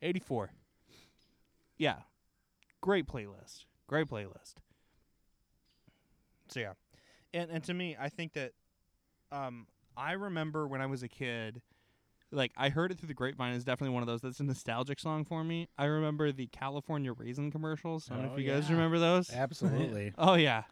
[0.01, 0.51] 84.
[1.77, 1.97] Yeah.
[2.81, 3.65] Great playlist.
[3.87, 4.55] Great playlist.
[6.51, 6.73] So yeah.
[7.33, 8.51] And and to me, I think that
[9.31, 11.61] um I remember when I was a kid
[12.31, 14.99] like I heard it through the grapevine is definitely one of those that's a nostalgic
[14.99, 15.67] song for me.
[15.77, 18.09] I remember the California raisin commercials.
[18.09, 18.75] I don't know Oh, if you guys yeah.
[18.75, 19.29] remember those.
[19.33, 20.13] Absolutely.
[20.17, 20.63] Oh yeah.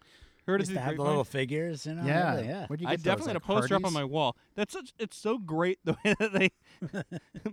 [0.48, 1.08] Heard it Used through to the have the grapevine.
[1.10, 2.04] little figures, you know.
[2.06, 2.36] yeah.
[2.36, 2.68] really, yeah.
[2.68, 3.94] Where'd you I get those, definitely like had a poster up on Hardee's?
[3.94, 4.38] my wall.
[4.56, 6.50] That's such it's so great the way that they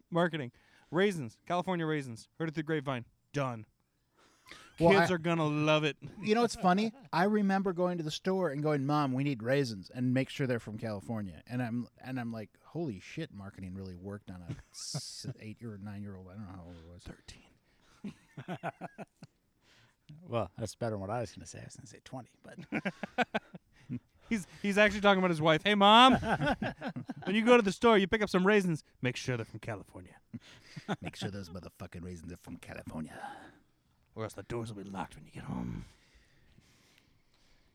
[0.11, 0.53] marketing.
[0.91, 2.29] Raisins, California raisins.
[2.39, 3.05] Heard it through the grapevine.
[3.33, 3.67] Done.
[4.79, 5.97] Well, Kids I- are gonna love it.
[6.23, 6.93] You know what's funny?
[7.13, 10.47] I remember going to the store and going, "Mom, we need raisins," and make sure
[10.47, 11.43] they're from California.
[11.47, 15.79] And I'm and I'm like, "Holy shit!" Marketing really worked on a s- eight or
[15.83, 16.27] nine year old.
[16.29, 17.03] I don't know how old it was.
[17.05, 18.65] Thirteen.
[20.29, 21.59] Well, that's better than what I was going to say.
[21.61, 25.63] I was going to say 20, but He's he's actually talking about his wife.
[25.65, 26.15] Hey mom,
[27.25, 28.83] when you go to the store, you pick up some raisins.
[29.01, 30.15] Make sure they're from California,
[31.01, 33.13] Make sure those motherfucking raisins are from California.
[34.17, 35.85] Or else the doors will be locked when you get home.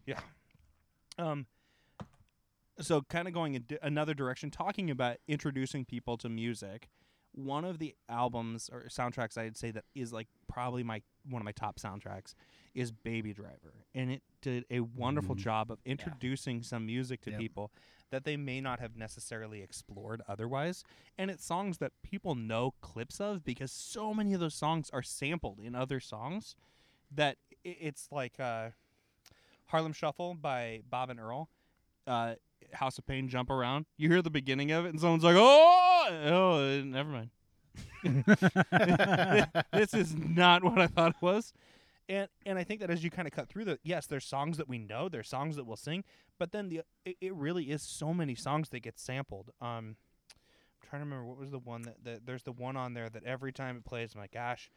[0.05, 0.19] Yeah.
[1.17, 1.45] Um.
[2.79, 6.89] So, kind of going in di- another direction, talking about introducing people to music.
[7.33, 11.45] One of the albums or soundtracks I'd say that is like probably my one of
[11.45, 12.33] my top soundtracks
[12.73, 15.39] is Baby Driver, and it did a wonderful Mhm.
[15.39, 17.39] job of introducing some music to Yep.
[17.39, 17.71] people
[18.11, 20.83] that they may not have necessarily explored otherwise.
[21.17, 25.01] And it's songs that people know clips of because so many of those songs are
[25.01, 26.55] sampled in other songs
[27.13, 28.69] that it's like uh,
[29.67, 31.49] Harlem Shuffle by Bob and Earl.
[32.05, 32.35] Uh,
[32.73, 33.85] House of Pain jump around.
[33.97, 37.29] You hear the beginning of it, and someone's like, "Oh, oh, never mind."
[39.73, 41.53] this is not what I thought it was.
[42.11, 44.57] And and I think that as you kind of cut through the yes, there's songs
[44.57, 46.03] that we know, there's songs that we'll sing,
[46.37, 49.51] but then the it, it really is so many songs that get sampled.
[49.61, 49.95] Um,
[50.27, 53.09] I'm trying to remember what was the one that, that there's the one on there
[53.09, 54.69] that every time it plays, I'm like, gosh,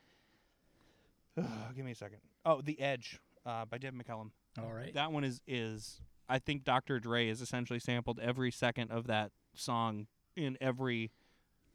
[1.74, 2.18] give me a second.
[2.46, 4.30] Oh, The Edge uh, by David McCallum.
[4.62, 4.94] all right.
[4.94, 7.00] That one is is I think Dr.
[7.00, 11.10] Dre has essentially sampled every second of that song in every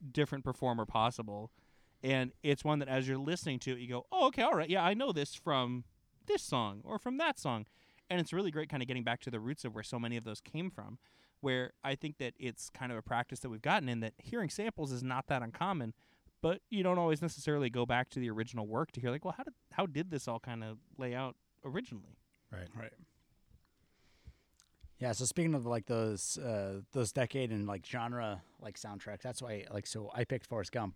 [0.10, 1.52] different performer possible.
[2.04, 4.70] And it's one that as you're listening to it, you go, Oh, okay, all right,
[4.70, 5.84] yeah, I know this from
[6.28, 7.66] this song or from that song.
[8.10, 10.18] And it's really great kind of getting back to the roots of where so many
[10.18, 10.98] of those came from.
[11.42, 14.50] Where I think that it's kind of a practice that we've gotten in that hearing
[14.50, 15.94] samples is not that uncommon,
[16.42, 19.36] but you don't always necessarily go back to the original work to hear like, well,
[19.38, 22.18] how did how did this all kind of lay out originally?
[22.52, 22.68] Right.
[22.78, 22.92] Right.
[25.00, 29.42] Yeah, so speaking of like those uh, those decade and like genre like soundtracks, that's
[29.42, 30.96] why like so I picked Forrest Gump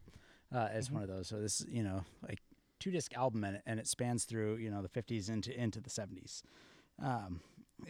[0.53, 1.27] uh, as one of those.
[1.27, 2.39] So this is, you know like
[2.79, 5.79] two disc album and it, and it spans through you know the 50s into into
[5.79, 6.43] the 70s,
[7.01, 7.39] um,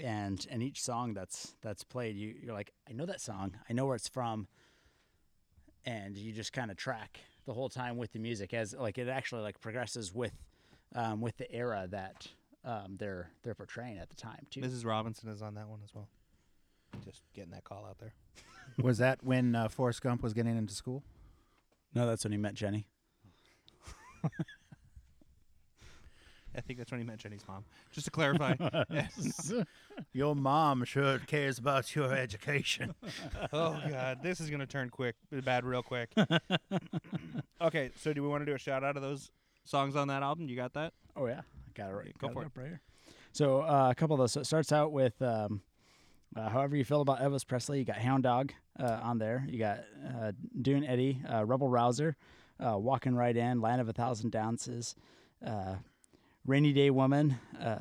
[0.01, 3.73] and and each song that's that's played you you're like I know that song I
[3.73, 4.47] know where it's from,
[5.85, 9.07] and you just kind of track the whole time with the music as like it
[9.07, 10.33] actually like progresses with
[10.95, 12.27] um, with the era that
[12.63, 14.61] um, they're they're portraying at the time too.
[14.61, 14.85] Mrs.
[14.85, 16.07] Robinson is on that one as well.
[17.03, 18.13] Just getting that call out there.
[18.81, 21.03] Was that when uh, Forrest Gump was getting into school?
[21.95, 22.87] No, that's when he met Jenny.
[26.55, 27.65] I think that's when he met Jenny's mom.
[27.91, 28.55] Just to clarify.
[30.13, 32.93] Your mom sure cares about your education.
[33.51, 36.11] oh god, this is gonna turn quick bad real quick.
[37.61, 39.31] okay, so do we want to do a shout out of those
[39.65, 40.47] songs on that album?
[40.47, 40.93] You got that?
[41.15, 42.15] Oh yeah, I got it right.
[42.19, 42.45] Go got for it.
[42.47, 42.81] up right here.
[43.31, 44.33] So uh, a couple of those.
[44.33, 45.61] So it starts out with um,
[46.35, 47.79] uh, however you feel about Elvis Presley.
[47.79, 49.45] You got Hound Dog uh, on there.
[49.49, 49.79] You got
[50.19, 52.15] uh, Duane Eddy, uh, Rebel Rouser,
[52.59, 54.95] uh, Walking Right In, Land of a Thousand Dances,
[55.45, 55.75] uh,
[56.45, 57.37] Rainy Day Woman.
[57.59, 57.79] Uh,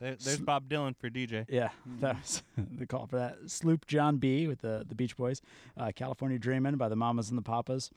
[0.00, 1.44] There, there's Bob Dylan for DJ.
[1.48, 3.38] yeah, that was the call for that.
[3.46, 5.40] Sloop John B with the the Beach Boys,
[5.76, 7.90] uh, California Dreamin' by the Mamas and the Papas.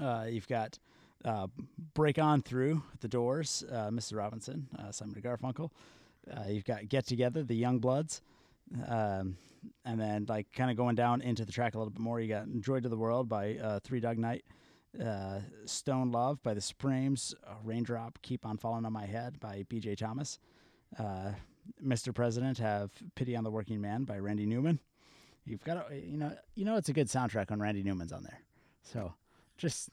[0.00, 0.78] Uh, you've got
[1.24, 1.46] uh,
[1.94, 4.16] Break On Through the Doors, uh, Mrs.
[4.16, 5.70] Robinson, uh, Simon Garfunkel.
[6.30, 8.20] Uh, you've got Get Together, the Youngbloods.
[8.86, 9.36] Um,
[9.84, 12.28] and then, like, kind of going down into the track a little bit more, you
[12.28, 14.44] got Joy to the World by uh, Three Dog Night,
[15.02, 19.64] uh, Stone Love by the Supremes, uh, Raindrop Keep on Falling on My Head by
[19.68, 20.38] BJ Thomas.
[20.98, 21.32] Uh,
[21.84, 22.14] Mr.
[22.14, 24.80] President have Pity on the Working Man by Randy Newman.
[25.44, 28.22] You've got to, you know, you know it's a good soundtrack when Randy Newman's on
[28.22, 28.40] there.
[28.82, 29.14] So
[29.56, 29.90] just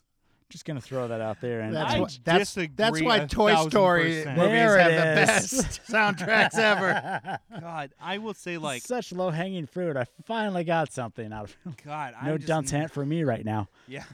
[0.56, 3.52] just gonna throw that out there and That's I why, that's, disagree that's why Toy
[3.52, 4.38] thousand Story percent.
[4.38, 7.39] movies There have it the best soundtracks ever.
[7.60, 9.98] God, I will say like such low hanging fruit.
[9.98, 12.13] I finally got something out of God.
[12.22, 13.68] I no just, dunce hant for me right now.
[13.86, 14.04] Yeah.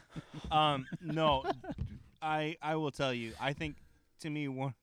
[0.50, 0.86] Um.
[1.00, 1.44] No.
[2.20, 3.32] I I will tell you.
[3.40, 3.76] I think
[4.20, 4.74] to me one.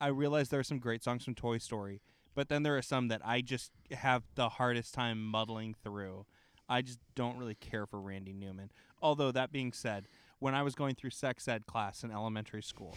[0.00, 2.00] I realize there are some great songs from Toy Story,
[2.34, 6.24] but then there are some that I just have the hardest time muddling through.
[6.68, 8.72] I just don't really care for Randy Newman.
[9.00, 10.06] Although that being said,
[10.42, 12.96] when I was going through sex ed class in elementary school,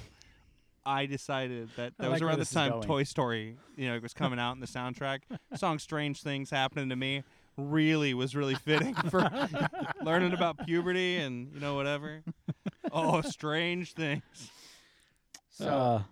[0.83, 2.81] I decided that I that was like where around the time.
[2.81, 5.19] Toy Story, you know, was coming out in the soundtrack.
[5.55, 7.23] song "Strange Things Happening to Me"
[7.55, 9.29] really was really fitting for
[10.03, 12.23] learning about puberty and you know whatever.
[12.91, 14.21] Oh, strange things.
[15.49, 16.03] So Uh,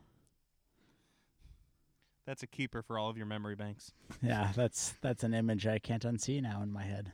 [2.26, 3.92] That's a keeper for all of your memory banks.
[4.22, 7.12] yeah, that's that's an image I can't unsee now in my head.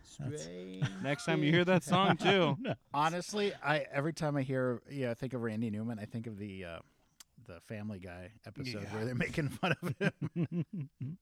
[1.03, 2.57] Next time you hear that song too,
[2.93, 6.37] honestly, I every time I hear yeah, I think of Randy Newman, I think of
[6.37, 6.79] the uh,
[7.47, 8.95] the Family Guy episode Yeah.
[8.95, 10.65] where they're making fun of him.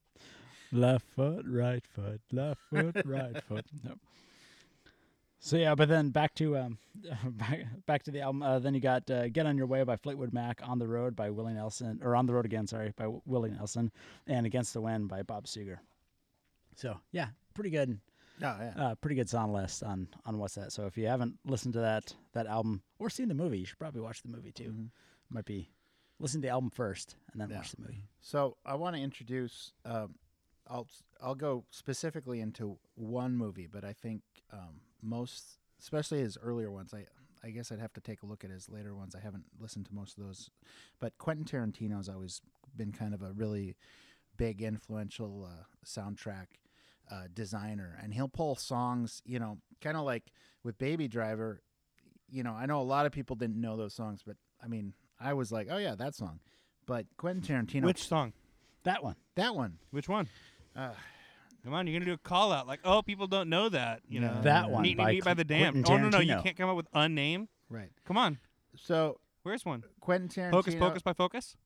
[0.71, 3.65] left foot, right foot, left foot, right foot.
[3.83, 3.99] Nope.
[5.39, 6.77] So yeah, but then back to um,
[7.25, 8.41] back, back to the album.
[8.41, 11.15] Uh, then you got uh, "Get on Your Way" by Fleetwood Mac, "On the Road"
[11.15, 13.91] by Willie Nelson, or "On the Road Again," sorry, by Willie Nelson,
[14.25, 15.77] and "Against the Wind" by Bob Seger.
[16.75, 17.99] So yeah, pretty good,
[18.41, 18.73] Oh yeah.
[18.77, 20.71] uh, pretty good song list on on what's that.
[20.71, 23.79] So if you haven't listened to that that album or seen the movie, you should
[23.79, 24.71] probably watch the movie too.
[24.71, 24.89] Mhm.
[25.29, 25.69] Might be
[26.19, 27.57] listen to the album first and then Yeah.
[27.57, 28.03] watch the movie.
[28.21, 29.73] So I want to introduce.
[29.85, 30.15] Um,
[30.67, 30.87] I'll
[31.21, 34.21] I'll go specifically into one movie, but I think
[34.51, 37.05] um, most, especially his earlier ones, I
[37.43, 39.15] I guess I'd have to take a look at his later ones.
[39.15, 40.49] I haven't listened to most of those,
[40.99, 42.41] but Quentin Tarantino's always
[42.75, 43.75] been kind of a really
[44.37, 46.47] big influential uh, soundtrack
[47.11, 50.31] uh, designer, and he'll pull songs, you know, kind of like
[50.63, 51.61] with Baby Driver.
[52.29, 54.93] You know, I know a lot of people didn't know those songs, but I mean,
[55.19, 56.39] I was like, oh yeah, that song.
[56.87, 58.33] But Quentin Tarantino, which song?
[58.83, 59.15] That one.
[59.35, 60.27] that one, Which one?
[60.75, 60.89] uh,
[61.67, 63.99] Come on, you're gonna do a call out like, oh, people don't know that.
[64.07, 65.83] You know, That one Meet by me beat by the dam.
[65.83, 66.43] Quentin Oh no, no, you Tarantino.
[66.43, 67.49] can't come up with a name.
[67.69, 67.89] right.
[68.05, 68.39] Come on,
[68.77, 69.83] So where's one?
[69.99, 71.57] Quentin Tarantino, Focus, Focus by Focus.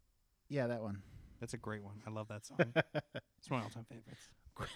[0.50, 1.04] yeah, that one.
[1.40, 2.02] That's a great one.
[2.08, 2.58] I love that song.
[3.38, 4.72] it's one of my all-time favorites.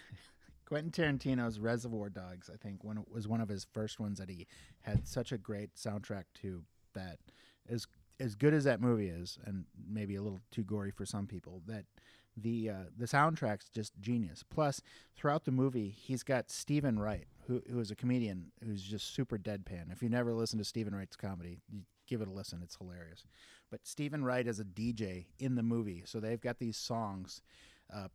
[0.68, 4.46] Quentin Tarantino's Reservoir Dogs, I think, one was one of his first ones that he
[4.82, 6.62] had such a great soundtrack to.
[6.94, 7.18] That
[7.68, 7.88] as
[8.20, 11.64] as good as that movie is, and maybe a little too gory for some people,
[11.66, 11.86] that
[12.38, 14.44] the uh, the soundtrack's just genius.
[14.50, 14.82] Plus,
[15.16, 19.38] throughout the movie, he's got Steven Wright, who who is a comedian who's just super
[19.38, 19.92] deadpan.
[19.92, 21.60] If you never listen to Steven Wright's comedy,
[22.08, 23.26] give it a listen; it's hilarious.
[23.72, 27.42] But Steven Wright is a DJ in the movie, so they've got these songs.
[27.94, 28.08] Uh,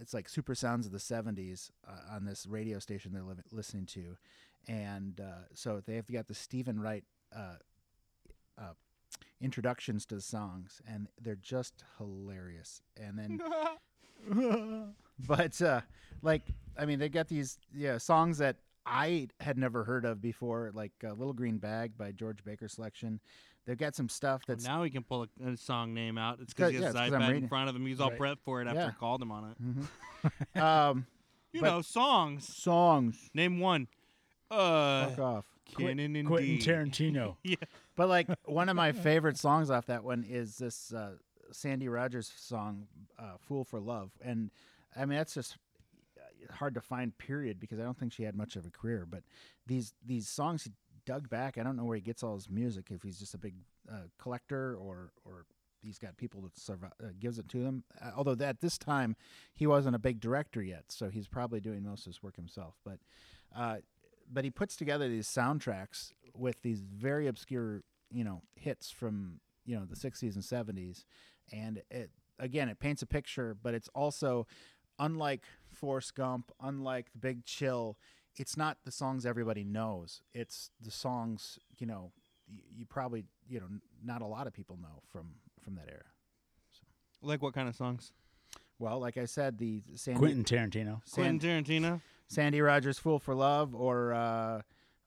[0.00, 3.84] it's like super sounds of the 70s uh, on this radio station they're li- listening
[3.84, 4.16] to
[4.66, 7.04] and uh, so they've got the steven wright
[7.36, 7.56] uh,
[8.58, 8.72] uh,
[9.40, 13.40] introductions to the songs and they're just hilarious and then
[15.26, 15.80] but uh,
[16.22, 16.42] like
[16.78, 20.92] I mean, they got these yeah songs that I had never heard of before, like
[21.04, 23.20] uh, "Little Green Bag" by George Baker Selection.
[23.66, 26.38] They've got some stuff Well, that's now he can pull a, a song name out.
[26.40, 27.86] It's because he has it's his 'cause I'm iPad in front of him.
[27.86, 28.18] He's all Right.
[28.18, 28.88] prepped for it after Yeah.
[28.88, 29.62] I called him on it.
[30.56, 30.60] Mhm.
[30.90, 31.06] um,
[31.52, 32.46] You know, songs.
[32.54, 33.30] songs.
[33.34, 33.88] Name one.
[34.50, 35.44] Uh, Fuck off.
[35.64, 36.26] Canon indeed.
[36.26, 37.36] Quentin Tarantino.
[37.42, 37.56] yeah.
[37.96, 41.12] But like one of my favorite songs off that one is this uh,
[41.52, 42.86] Sandy Rogers song,
[43.18, 44.50] uh, "Fool for Love," and
[44.96, 45.56] I mean that's just
[46.18, 47.16] uh, hard to find.
[47.16, 49.06] Period, because I don't think she had much of a career.
[49.08, 49.22] But
[49.66, 50.72] these these songs he
[51.06, 51.58] dug back.
[51.58, 52.90] I don't know where he gets all his music.
[52.90, 53.54] If he's just a big
[53.90, 55.46] uh, collector or or
[55.84, 57.84] he's got people that survi- uh, gives it to them.
[58.00, 59.16] Uh, although at this time
[59.52, 62.74] he wasn't a big director yet, so he's probably doing most of his work himself.
[62.84, 62.98] But
[63.54, 63.76] uh,
[64.30, 69.76] but he puts together these soundtracks with these very obscure, you know, hits from you
[69.78, 71.04] know the '60s and '70s,
[71.52, 74.46] and it again it paints a picture, but it's also
[74.98, 77.98] unlike Forrest Gump, unlike The Big Chill.
[78.36, 80.22] It's not the songs everybody knows.
[80.32, 82.12] It's the songs you know
[82.48, 83.66] you probably you know
[84.04, 86.04] not a lot of people know from from that era.
[87.22, 88.12] Like what kind of songs?
[88.78, 91.00] Well, like I said, the Sandy Quentin Tarantino.
[91.04, 92.00] San- Quentin Tarantino.
[92.26, 94.62] Sandy Rogers "Fool for Love" or uh,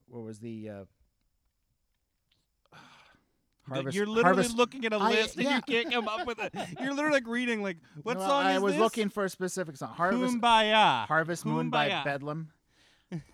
[0.07, 0.83] what was the uh,
[3.67, 3.95] Harvest?
[3.95, 5.55] You're literally Harvest- looking at a list and yeah.
[5.57, 6.53] you can't come up with it.
[6.81, 8.79] You're literally like reading like what Well, song I is was this?
[8.81, 9.89] looking for a specific song.
[9.89, 11.05] Harvest Kumbaya.
[11.07, 12.51] Harvest Moon by Bedlam.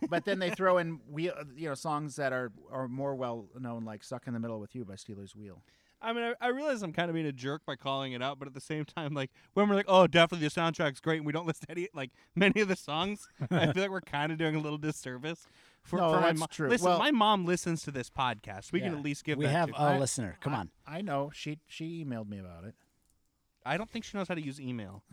[0.10, 3.86] but then they throw in we you know songs that are are more well known
[3.86, 5.62] like "Stuck in the Middle with You" by Stealers Wheel.
[6.04, 8.38] I mean, I, I realize I'm kind of being a jerk by calling it out,
[8.38, 11.26] but at the same time, like when we're like, "Oh, definitely the soundtrack's great," and
[11.26, 14.38] we don't list any like many of the songs, I feel like we're kind of
[14.38, 15.48] doing a little disservice.
[15.84, 16.70] For, No, for my that's mo- true.
[16.70, 18.72] Listen, Well- my mom listens to this podcast.
[18.72, 19.76] We can at least give we that have to.
[19.76, 20.38] a I- listener.
[20.42, 20.70] Come I- on.
[20.86, 22.76] I know she she emailed me about it.
[23.66, 25.04] I don't think she knows how to use email.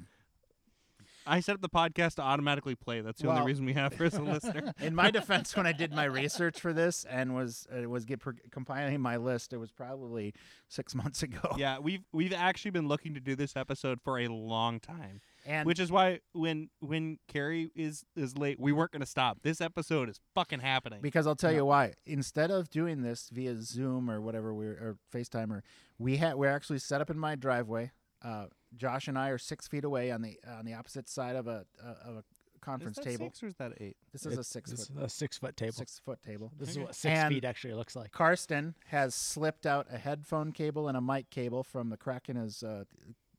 [1.31, 3.01] I set up the podcast to automatically play.
[3.01, 4.75] That's the Well- only reason we have her as a listener.
[4.81, 8.21] In my defense, when I did my research for this and was uh, was get
[8.21, 10.35] per- compiling my list, it was probably
[10.69, 11.55] six months ago.
[11.57, 15.67] yeah, we've we've actually been looking to do this episode for a long time, and
[15.67, 19.39] which is why when when Carrie is is late, we weren't going to stop.
[19.43, 21.01] This episode is fucking happening.
[21.01, 21.59] Because I'll tell Yeah.
[21.59, 21.95] you why.
[22.07, 25.63] Instead of doing this via Zoom or whatever we or FaceTime, or
[25.99, 27.93] we had we're actually set up in my driveway.
[28.23, 31.47] Uh, Josh and I are six feet away on the on the opposite side of
[31.47, 32.25] a uh, of a
[32.61, 33.27] conference is that table.
[33.27, 33.97] six or is that eight?
[34.13, 35.73] This is a six it's foot a six foot table.
[35.73, 36.53] six foot table.
[36.59, 38.13] This is what six And- feet actually looks like.
[38.13, 42.37] Karsten has slipped out a headphone cable and a mic cable from the crack in
[42.37, 42.85] his uh,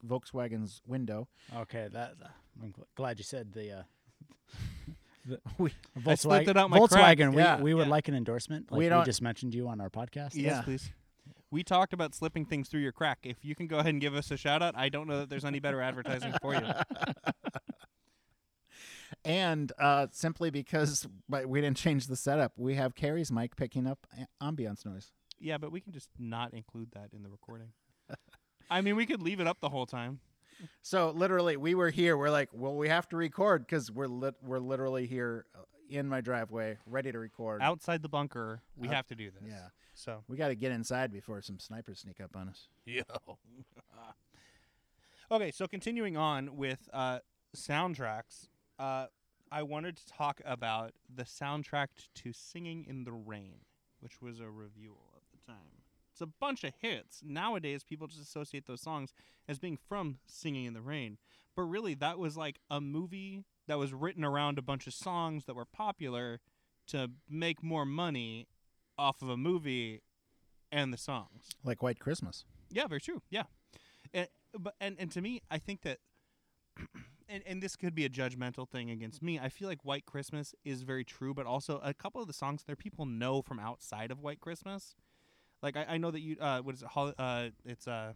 [0.06, 1.28] Volkswagen's window.
[1.56, 2.28] Okay, that uh,
[2.62, 3.72] I'm glad you said the.
[3.72, 3.84] Uh,
[5.28, 5.72] the We-
[6.08, 6.90] I slipped it out my Volkswagen.
[6.90, 7.36] crack.
[7.36, 7.62] We, Yeah.
[7.62, 7.92] we would Yeah.
[7.92, 8.72] like an endorsement.
[8.72, 10.34] Like We we, don't- just mentioned you on our podcast.
[10.34, 10.42] Yeah.
[10.56, 10.92] Yes, please.
[11.52, 13.20] We talked about slipping things through your crack.
[13.24, 15.30] If you can go ahead and give us a shout out, I don't know that
[15.30, 16.62] there's any better advertising for you.
[19.26, 21.06] and uh, simply because
[21.46, 25.12] we didn't change the setup, we have Carrie's mic picking up a- ambiance noise.
[25.40, 27.74] Yeah, but we can just not include that in the recording.
[28.70, 30.20] I mean, we could leave it up the whole time.
[30.82, 32.16] So literally, we were here.
[32.16, 35.60] We're like, well, we have to record because we're lit- we're literally here uh,
[35.92, 37.62] in my driveway, ready to record.
[37.62, 39.44] Outside the bunker, we Out- have to do this.
[39.48, 40.24] Yeah, So.
[40.28, 42.68] we got to get inside before some snipers sneak up on us.
[42.86, 43.04] Yo.
[45.32, 47.20] okay, so continuing on with uh,
[47.56, 48.48] soundtracks,
[48.80, 49.08] uh,
[49.52, 53.60] I wanted to talk about the soundtrack to Singing in the Rain,
[54.00, 55.58] which was a review at the time.
[56.14, 57.22] It's a bunch of hits.
[57.24, 59.14] Nowadays, people just associate those songs
[59.48, 61.18] as being from Singing in the Rain.
[61.56, 65.46] But really, that was like a movie that was written around a bunch of songs
[65.46, 66.40] that were popular
[66.88, 68.48] to make more money
[68.98, 70.02] off of a movie
[70.72, 71.50] and the songs.
[71.64, 72.46] Like White Christmas.
[72.70, 73.22] Yeah, very true.
[73.30, 73.44] Yeah,
[74.14, 76.00] and but and, and to me, I think that,
[77.30, 79.40] and and this could be a judgmental thing against me.
[79.40, 82.64] I feel like White Christmas is very true, but also a couple of the songs
[82.66, 84.96] there people know from outside of White Christmas.
[85.62, 88.14] Like I, I know that you uh what is it uh it's uh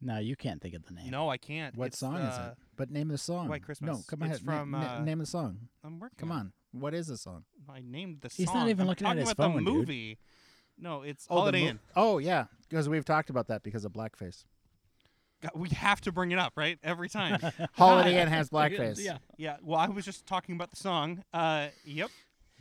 [0.00, 1.10] No, you can't think of the name.
[1.10, 2.58] no I can't What It's, song is uh, it?
[2.76, 3.48] But name the song.
[3.48, 3.96] White Christmas.
[3.96, 4.30] No, come on.
[4.30, 5.58] It's from, na- uh, name the song.
[5.84, 6.52] I'm working Come on.
[6.72, 7.44] What is the song?
[7.68, 8.36] I named the song.
[8.46, 9.78] He's not even I'm looking at talking his about phone, the dude.
[9.80, 10.18] movie.
[10.78, 11.78] No, it's Oh, the Holiday mo- Inn.
[11.96, 14.44] Oh yeah, because we've talked about that because of blackface.
[15.42, 16.78] God, We have to bring it up, right?
[16.84, 17.40] Every time.
[17.72, 19.02] Holiday Inn has blackface.
[19.02, 19.18] Yeah.
[19.36, 19.56] yeah.
[19.62, 21.24] Well, I was just talking about the song.
[21.32, 22.10] Uh, yep.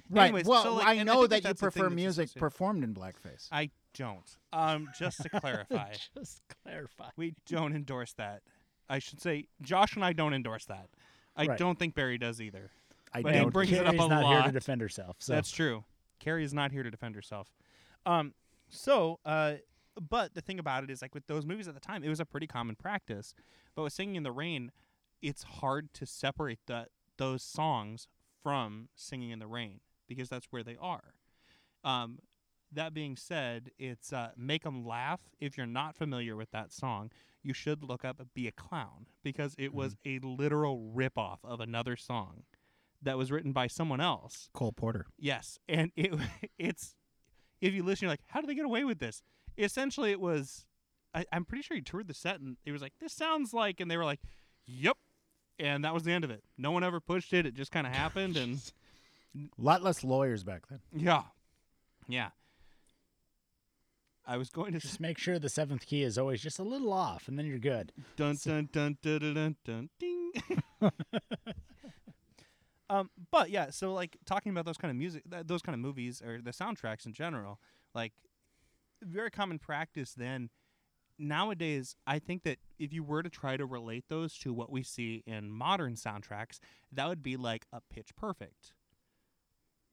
[0.09, 0.25] Right.
[0.25, 1.95] Anyways, well, so, like, I and know think that you that's the thing prefer that's
[1.95, 2.39] music associated.
[2.39, 3.47] performed in blackface.
[3.51, 4.37] I don't.
[4.53, 7.09] Um, just to clarify, Just clarify.
[7.17, 8.41] we don't endorse that.
[8.89, 10.87] I should say Josh and I don't endorse that.
[11.35, 11.57] I Right.
[11.59, 12.71] don't think Barry does either.
[13.13, 13.53] I But don't.
[13.53, 14.53] brings it up Carrie's a not here to lot.
[14.53, 15.17] defend herself.
[15.19, 15.83] So That's true.
[16.19, 17.53] Carrie is not here to defend herself.
[18.05, 18.33] Um,
[18.69, 19.55] so, uh,
[19.99, 22.19] but the thing about it is, like with those movies at the time, it was
[22.19, 23.33] a pretty common practice.
[23.75, 24.71] But with Singing in the Rain,
[25.21, 28.07] it's hard to separate that those songs
[28.43, 31.13] from Singing in the Rain because that's where they are.
[31.83, 32.19] Um,
[32.71, 34.29] that being said, it's uh,
[34.63, 35.21] them Laugh.
[35.39, 37.11] If you're not familiar with that song,
[37.43, 41.95] you should look up Be a Clown because it was a literal ripoff of another
[41.95, 42.43] song
[43.01, 44.49] that was written by someone else.
[44.53, 45.05] Cole Porter.
[45.17, 46.13] Yes, and it
[46.57, 46.95] it's
[47.61, 49.21] if you listen, you're like, how did they get away with this?
[49.57, 50.65] Essentially, it was.
[51.13, 53.79] I, I'm pretty sure he toured the set and he was like, "This sounds like,"
[53.79, 54.19] and they were like,
[54.65, 54.97] "Yep,"
[55.57, 56.43] and that was the end of it.
[56.57, 57.45] No one ever pushed it.
[57.45, 58.59] It just kind of happened, and
[59.35, 60.79] A lot less lawyers back then.
[60.93, 61.23] yeah,
[62.07, 62.29] yeah.
[64.29, 66.63] I was going to Just s- make sure the seventh key is always just a
[66.63, 67.93] little off, and then you're good.
[68.17, 70.31] dun dun dun dun dun dun, dun ding.
[72.89, 75.79] um, but yeah, so like talking about those kind of music, th- those kind of
[75.79, 77.59] movies or the soundtracks in general,
[77.93, 78.13] like
[79.03, 80.49] very common practice then.
[81.19, 84.83] Nowadays, I think that if you were to try to relate those to what we
[84.83, 86.59] see in modern soundtracks,
[86.91, 88.73] that would be like a Pitch Perfect.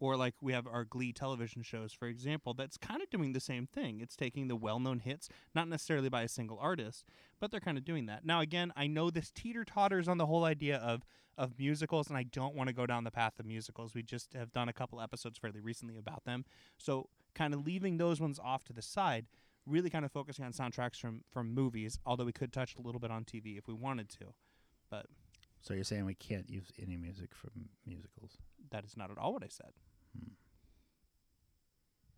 [0.05, 3.40] Or like we have our Glee television shows, for example, that's kind of doing the
[3.40, 4.00] same thing.
[4.02, 7.07] It's taking the well known hits, not necessarily by a single artist,
[7.40, 8.22] but they're kind of doing that.
[8.22, 11.07] Now, again, I know this teeter totters on the whole idea of
[11.38, 13.94] of musicals, and I don't want to go down the path of musicals.
[13.94, 16.44] We just have done a couple episodes fairly recently about them,
[16.76, 19.24] so kind of leaving those ones off to the side.
[19.64, 21.98] Really, kind of focusing on soundtracks from from movies.
[22.05, 24.34] Although we could touch a little bit on TV if we wanted to,
[24.90, 25.07] but
[25.62, 28.36] So you're saying we can't use any music from musicals?
[28.70, 29.72] that is not at all what I said.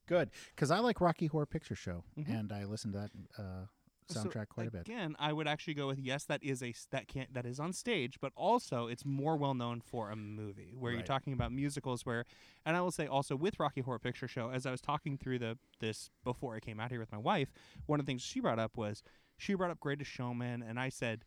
[0.07, 2.29] Good, because I like Rocky Horror Picture Show, Mhm.
[2.29, 3.11] and I listen to that
[3.43, 3.67] uh,
[4.09, 4.83] So, soundtrack quite a bit.
[4.83, 6.25] Again, I would actually go with yes.
[6.27, 9.81] That is a that can that is on stage, but also it's more well known
[9.81, 12.07] for a movie where you're talking about musicals.
[12.07, 12.25] Where,
[12.65, 15.41] and I will say also with Rocky Horror Picture Show, as I was talking through
[15.41, 17.51] the this before I came out here with my wife,
[17.87, 19.03] one of the things she brought up was
[19.37, 21.25] she brought up Greatest Showman, and I said,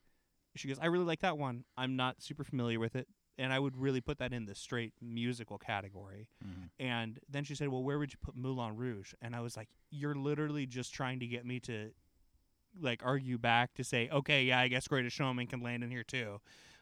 [0.55, 1.65] she goes, I really like that one.
[1.75, 3.09] I'm not super familiar with it,
[3.39, 6.27] and I would really put that in the straight musical category.
[6.45, 6.69] Mhm.
[6.77, 9.69] And then she said, "Well, where would you put Moulin Rouge?" And I was like,
[9.89, 11.93] "You're literally just trying to get me to
[12.79, 16.03] like argue back to say, okay, yeah, I guess Greatest Showman can land in here
[16.03, 16.41] too."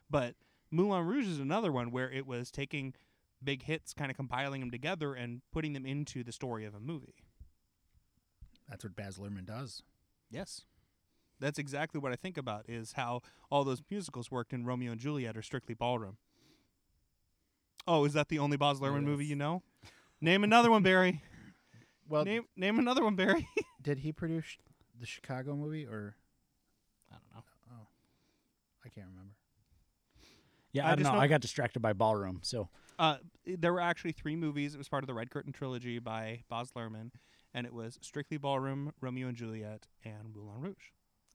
[0.09, 0.35] But
[0.69, 2.93] Moulin Rouge is another one where it was taking
[3.41, 6.79] big hits, kind of compiling them together and putting them into the story of a
[6.79, 7.15] movie.
[8.67, 9.83] That's what Baz Luhrmann does.
[10.29, 10.65] Yes.
[11.39, 14.99] That's exactly what I think about is how all those musicals worked in Romeo and
[14.99, 16.17] Juliet or Strictly Ballroom.
[17.87, 19.63] Oh, is that the only Baz Luhrmann movie you know?
[20.21, 21.21] Name another one, Barry.
[22.09, 23.45] Well, name name another one, Barry.
[23.81, 24.57] did he produce
[24.97, 26.15] the Chicago movie, or
[27.11, 27.43] I don't know.
[27.73, 27.87] oh,
[28.85, 29.33] I can't remember.
[30.71, 31.17] Yeah, I I, don't just know.
[31.17, 34.73] know- I got distracted by ballroom, so Uh, there were actually three movies.
[34.73, 37.11] It was part of the Red Curtain trilogy by Baz Luhrmann,
[37.53, 40.91] and it was Strictly Ballroom, Romeo and Juliet, and Moulin Rouge.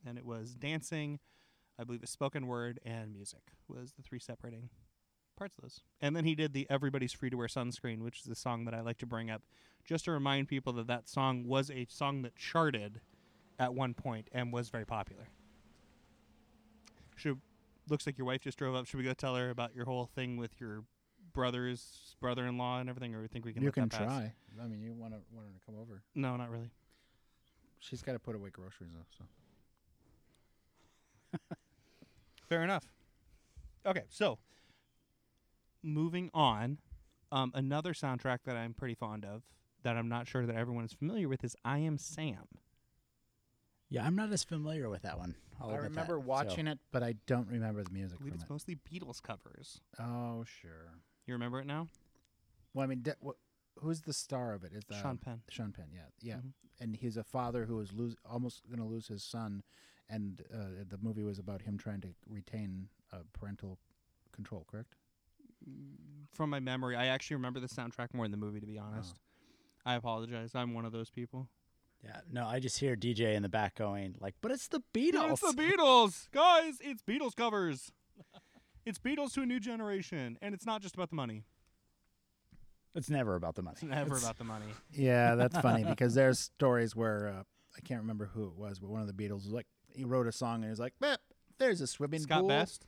[0.07, 1.21] And it was dancing,
[1.79, 4.71] I believe, it's spoken word and music was the three separating
[5.37, 5.81] parts of those.
[6.01, 8.75] And then he did the Everybody's Free to Wear Sunscreen, which is the song that
[8.75, 9.43] I like to bring up,
[9.85, 13.01] just to remind people that that song was a song that charted
[13.59, 15.29] at one point and was very popular.
[17.17, 17.41] Should
[17.89, 18.87] looks like your wife just drove up.
[18.87, 20.85] Should we go tell her about your whole thing with your
[21.33, 23.63] brother's brother-in-law and everything, or we think we can?
[23.63, 24.33] you can try.
[24.63, 26.03] I mean, you want to want her to come over.
[26.15, 26.71] No, not really.
[27.81, 29.07] She's got to put away groceries though.
[29.19, 29.25] So
[32.49, 32.85] Fair enough.
[33.87, 34.39] Okay, so
[35.83, 36.79] moving on,
[37.31, 39.43] um, another soundtrack that I'm pretty fond of
[39.83, 42.47] that I'm not sure that everyone is familiar with is "I Am Sam."
[43.89, 45.35] yeah, I'm not as familiar with that one.
[45.61, 48.17] I'll I remember that, so- watching it, but I don't remember the music.
[48.17, 48.51] I believe from it's it.
[48.51, 49.81] mostly Beatles covers.
[49.99, 50.93] Oh, sure.
[51.27, 51.89] You remember it now?
[52.75, 53.37] Well, I mean, de- wh-
[53.83, 54.73] who's the star of it?
[54.73, 55.43] Is that Sean Penn.
[55.51, 56.37] Sean Penn, yeah, yeah.
[56.37, 56.53] Mhm.
[56.81, 59.63] And he's a father who is lose almost going to lose his son,
[60.09, 63.79] and uh, the movie was about him trying to retain uh, parental
[64.33, 64.65] control.
[64.69, 64.95] Correct?
[66.33, 68.61] From my memory, I actually remember the soundtrack more than the movie.
[68.61, 69.17] To be honest,
[69.85, 70.53] I apologize.
[70.55, 71.49] I'm one of those people.
[72.03, 75.33] Yeah, no, I just hear DJ in the back going like, "But it's the Beatles."
[75.33, 76.79] It's the Beatles, guys.
[76.81, 77.93] It's Beatles covers.
[78.87, 81.45] it's Beatles to a new generation, and it's not just about the money.
[82.95, 83.75] It's never about the money.
[83.75, 84.67] It's never It's- about the money.
[84.93, 87.43] Yeah, that's funny because there's stories where uh,
[87.77, 90.27] I can't remember who it was, but one of the Beatles was like he wrote
[90.27, 90.95] a song and he was like,
[91.59, 92.87] "There's a swimming Scott pool." Best.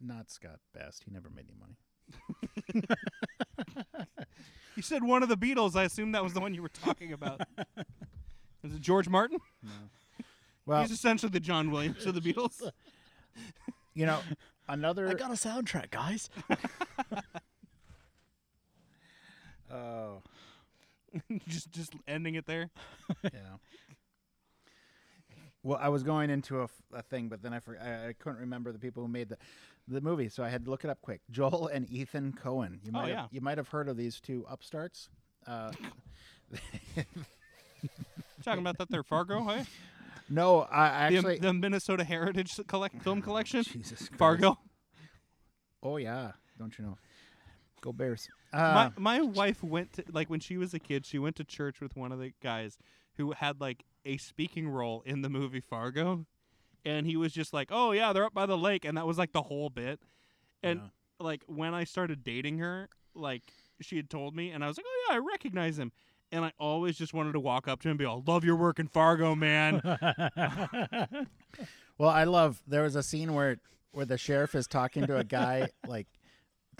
[0.00, 1.04] Not Scott Best.
[1.04, 1.76] He never made any money.
[4.76, 5.76] You said one of the Beatles.
[5.76, 7.42] I assume that was the one you were talking about.
[8.64, 9.38] Is it George Martin?
[9.62, 9.70] No.
[10.64, 12.62] Well, He's essentially the John Williams of the Beatles.
[13.94, 14.20] you know,
[14.68, 15.08] another.
[15.08, 16.30] I got a soundtrack, guys.
[19.72, 20.22] Oh,
[21.46, 22.70] just just ending it there.
[23.22, 23.30] yeah.
[25.62, 28.72] Well, I was going into a thing, but then I, for, I I couldn't remember
[28.72, 29.36] the people who made the
[29.88, 31.20] the movie, so I had to look it up quick.
[31.30, 32.78] Joel and Ethan Coen.
[32.84, 33.20] You Oh, might yeah.
[33.22, 35.08] have, you might have heard of these two upstarts.
[35.46, 35.72] Uh,
[38.42, 39.64] Talking about that there Fargo, hey?
[40.28, 43.62] no, I The, actually the Minnesota Heritage collect film collection.
[43.62, 44.18] Jesus Christ.
[44.18, 44.58] Fargo.
[45.82, 46.98] Oh yeah, don't you know?
[47.82, 48.28] Go Bears.
[48.52, 51.44] Uh, my my wife went to like when she was a kid, she went to
[51.44, 52.78] church with one of the guys
[53.16, 56.26] who had like a speaking role in the movie Fargo,
[56.84, 59.18] and he was just like, "Oh yeah, they're up by the lake," and that was
[59.18, 60.00] like the whole bit.
[60.62, 60.88] And Yeah.
[61.18, 63.42] like when I started dating her, like
[63.80, 65.92] she had told me, and I was like, "Oh yeah, I recognize him."
[66.32, 68.56] And I always just wanted to walk up to him and be all, "Love your
[68.56, 69.82] work in Fargo, man."
[71.98, 73.58] Well, I love there was a scene where
[73.92, 76.06] where the sheriff is talking to a guy like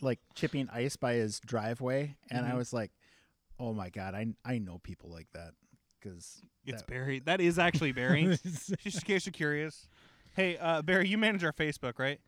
[0.01, 2.57] like chipping ice by his driveway, and I Mhm.
[2.57, 2.93] was like,
[3.59, 5.53] "Oh my god, I I know people like that."
[6.01, 7.21] Because it's Barry.
[7.21, 8.27] That is actually Barry.
[8.43, 9.87] just in case you're curious.
[10.35, 12.21] Hey, uh, Barry, you manage our Facebook, right?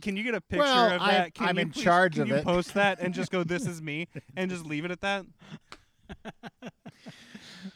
[0.00, 1.34] Can you get a picture Well, of I- that?
[1.34, 2.44] Can I'm you in please- charge can of you it.
[2.44, 5.24] post that and just go, "This is me," and just leave it at that?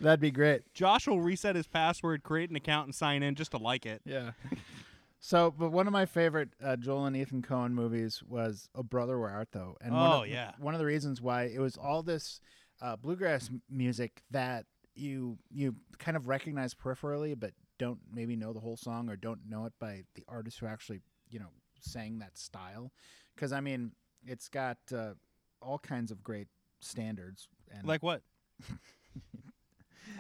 [0.01, 0.63] that'd be great.
[0.75, 4.03] Josh will reset his password, create an account, and sign in just to like it.
[4.05, 4.33] Yeah.
[5.21, 9.19] So, but one of my favorite uh, Joel and Ethan Coen movies was "Oh Brother
[9.19, 10.53] Where Art Thou," and one Oh, of, yeah.
[10.59, 12.41] one of the reasons why it was all this
[12.81, 14.67] uh, bluegrass music that
[14.99, 19.41] you you kind of recognize peripherally, but don't maybe know the whole song or don't
[19.49, 22.93] know it by the artist who actually you know sang that style.
[23.35, 23.93] Because I mean,
[24.27, 25.13] it's got uh,
[25.63, 26.49] all kinds of great
[26.81, 27.49] standards.
[27.73, 28.23] And Like what?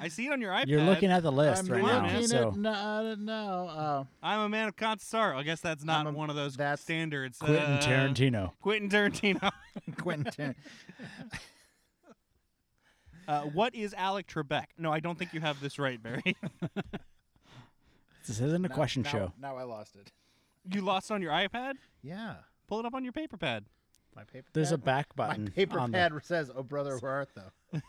[0.00, 0.68] I see it on your iPad.
[0.68, 2.18] You're looking at the list I'm right looking now.
[2.18, 3.68] at So it no, no.
[3.68, 5.34] Uh, I'm a man of Concisaro.
[5.34, 7.38] I guess that's not a- one of those that's- standards.
[7.38, 8.52] Quentin Uh, Tarantino.
[8.60, 9.50] Quentin Tarantino.
[10.00, 10.54] Quentin.
[13.28, 14.64] Uh, what is Alec Trebek?
[14.78, 16.34] No, I don't think you have this right, Barry.
[18.26, 19.32] This isn't a Now- question now- show.
[19.40, 20.12] Now I lost it.
[20.70, 21.74] you lost it on your iPad?
[22.02, 22.34] Yeah.
[22.66, 23.64] Pull it up on your paper pad.
[24.14, 24.50] My paper pad.
[24.52, 25.44] There's a pad- back button.
[25.44, 27.80] My paper on the- pad says, "Oh brother, where art thou?"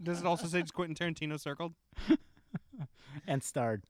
[0.00, 1.74] Does it also say just Quentin Tarantino circled?
[3.26, 3.82] and starred.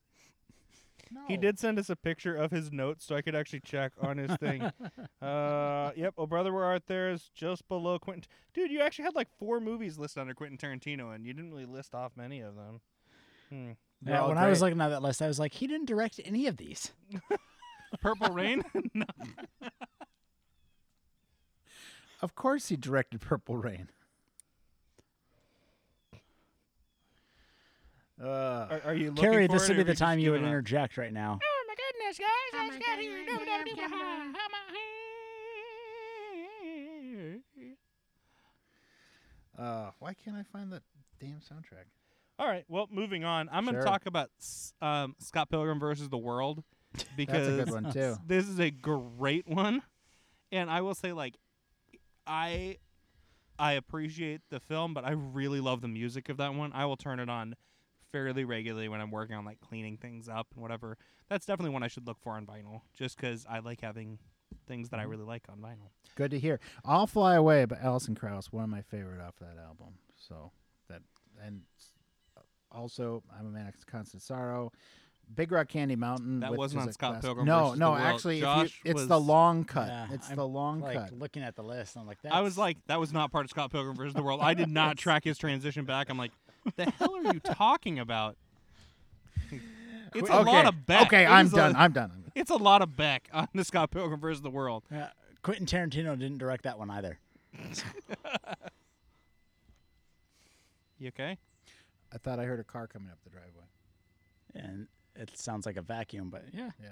[1.29, 4.19] He did send us a picture of his notes so I could actually check on
[4.19, 4.62] his thing.
[5.23, 6.15] uh, yep.
[6.19, 8.25] Oh, brother, where art there is just below Quentin.
[8.53, 11.67] Dude, you actually had like four movies listed under Quentin Tarantino, and you didn't really
[11.67, 12.81] list off many of them.
[13.51, 13.71] Hmm.
[14.07, 16.21] Yeah, all when I was looking at that list, I was like, he didn't direct
[16.25, 16.93] any of these.
[18.01, 18.62] Purple Rain.
[18.95, 19.07] no.
[22.21, 23.89] Of course, he directed Purple Rain.
[28.25, 30.47] Uh, Are, are you looking Carrie, for this would be the time you would given
[30.47, 30.53] up?
[30.53, 31.39] interject right now.
[31.43, 32.29] Oh my goodness, guys!
[32.55, 33.25] I just got here.
[39.59, 40.83] uh, why can't I find that
[41.20, 41.85] damn soundtrack?
[42.39, 42.64] All right.
[42.68, 43.49] Well, moving on.
[43.53, 44.31] I'm going to talk about
[44.81, 46.64] um, Scott Pilgrim versus the World
[47.16, 48.16] because That's a good one too.
[48.27, 49.83] this is a great one,
[50.51, 51.35] and I will say, like,
[52.27, 52.79] I
[53.59, 56.72] I appreciate the film, but I really love the music of that one.
[56.72, 57.55] I will turn it on
[58.15, 60.97] fairly regularly when I'm working on like cleaning things up and whatever.
[61.29, 64.21] That's definitely one I should look for on vinyl, just because I like having
[64.69, 65.91] things that I really like on vinyl.
[66.15, 66.61] Good to hear.
[66.85, 69.95] "I'll Fly Away" by Alison Krauss, one of my favorite off that album.
[70.17, 70.53] So
[70.89, 71.03] that
[71.45, 71.62] and
[72.37, 74.71] uh, also, I'm a man of constant sorrow.
[75.35, 76.41] Big Rock Candy Mountain.
[76.41, 79.19] That wasn't on Scott classic- Pilgrim No, no, the actually, if you- Josh it's the
[79.19, 79.89] long cut.
[79.89, 81.12] Yeah, it's I'm the long like cut.
[81.19, 83.73] looking at the list, I'm like, I was like, that was not part of Scott
[83.73, 84.41] Pilgrim versus the World.
[84.43, 86.11] I did not track his transition back.
[86.11, 86.33] I'm like,
[86.77, 88.37] the hell are you talking about?
[90.17, 91.07] It's a okay, lot of Beck.
[91.09, 91.75] okay, I'm is a- done.
[91.75, 92.12] I'm done.
[92.37, 94.85] it's a lot of Beck on the Scott Pilgrim versus the World.
[94.89, 95.09] Yeah,
[95.43, 97.19] Quentin Tarantino didn't direct that one either.
[101.01, 101.37] You okay?
[102.12, 103.65] I thought I heard a car coming up the driveway.
[104.55, 104.87] And
[105.17, 106.71] it sounds like a vacuum, but yeah.
[106.81, 106.89] Yeah.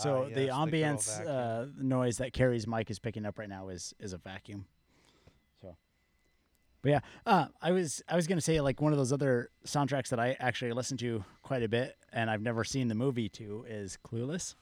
[0.00, 1.34] So the yes, good old ambience vacuum.
[1.34, 4.66] uh, noise that Carrie's mic is picking up right now is is a vacuum.
[6.82, 10.08] But yeah, uh, I was I was gonna say like one of those other soundtracks
[10.08, 13.64] that I actually listen to quite a bit, and I've never seen the movie to
[13.68, 14.56] is Clueless.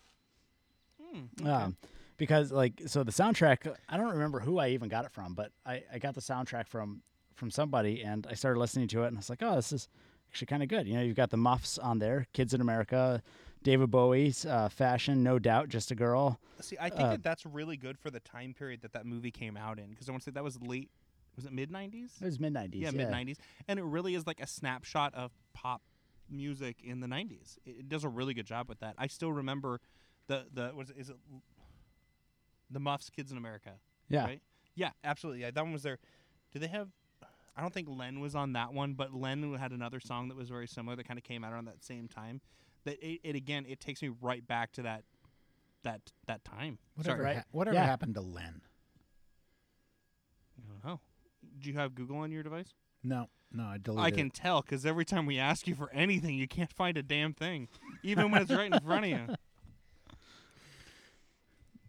[1.12, 1.76] Hmm, Um,
[2.16, 5.50] because like so the soundtrack I don't remember who I even got it from, but
[5.64, 7.02] I, I got the soundtrack from
[7.34, 9.88] from somebody and I started listening to it and I was like, oh, this is
[10.30, 10.86] actually kind of good.
[10.86, 13.22] You know, you've got the Muffs on there, Kids in America,
[13.62, 16.38] David Bowie's uh, Fashion, No Doubt, Just a Girl.
[16.60, 19.30] See, I think Uh, that that's really good for the time period that that movie
[19.30, 20.90] came out in because I want to say that was late.
[21.36, 22.20] Was it mid '90s?
[22.20, 22.70] It was mid '90s.
[22.74, 23.36] Yeah, mid '90s,
[23.68, 25.82] and it really is like a snapshot of pop
[26.28, 27.56] music in the '90s.
[27.64, 28.94] It, it does a really good job with that.
[28.98, 29.80] I still remember
[30.26, 31.16] the the was it, is it
[32.70, 33.72] the Muffs Kids in America?
[34.08, 34.24] Yeah.
[34.24, 34.42] Right?
[34.74, 35.42] Yeah, absolutely.
[35.42, 35.98] Yeah, that one was there.
[36.52, 36.88] Do they have?
[37.56, 40.48] I don't think Len was on that one, but Len had another song that was
[40.48, 42.40] very similar that kind of came out around that same time.
[42.84, 45.04] That it, it again, it takes me right back to that
[45.82, 46.78] that that time.
[46.94, 47.36] Whatever, Sorry, right.
[47.38, 47.84] ha- whatever Yeah.
[47.86, 48.62] happened to Len?
[50.58, 51.00] I don't know.
[51.60, 52.74] Do you have Google on your device?
[53.02, 54.04] No, no, I deleted.
[54.04, 57.02] I can tell because every time we ask you for anything, you can't find a
[57.02, 57.68] damn thing,
[58.02, 59.26] even when it's right in front of you.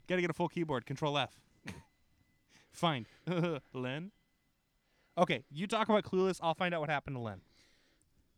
[0.07, 0.85] Got to get a full keyboard.
[0.85, 1.31] Control F.
[2.71, 3.05] Fine.
[3.73, 4.11] Len.
[5.17, 6.39] Okay, you talk about Clueless.
[6.41, 7.41] I'll find out what happened to Len.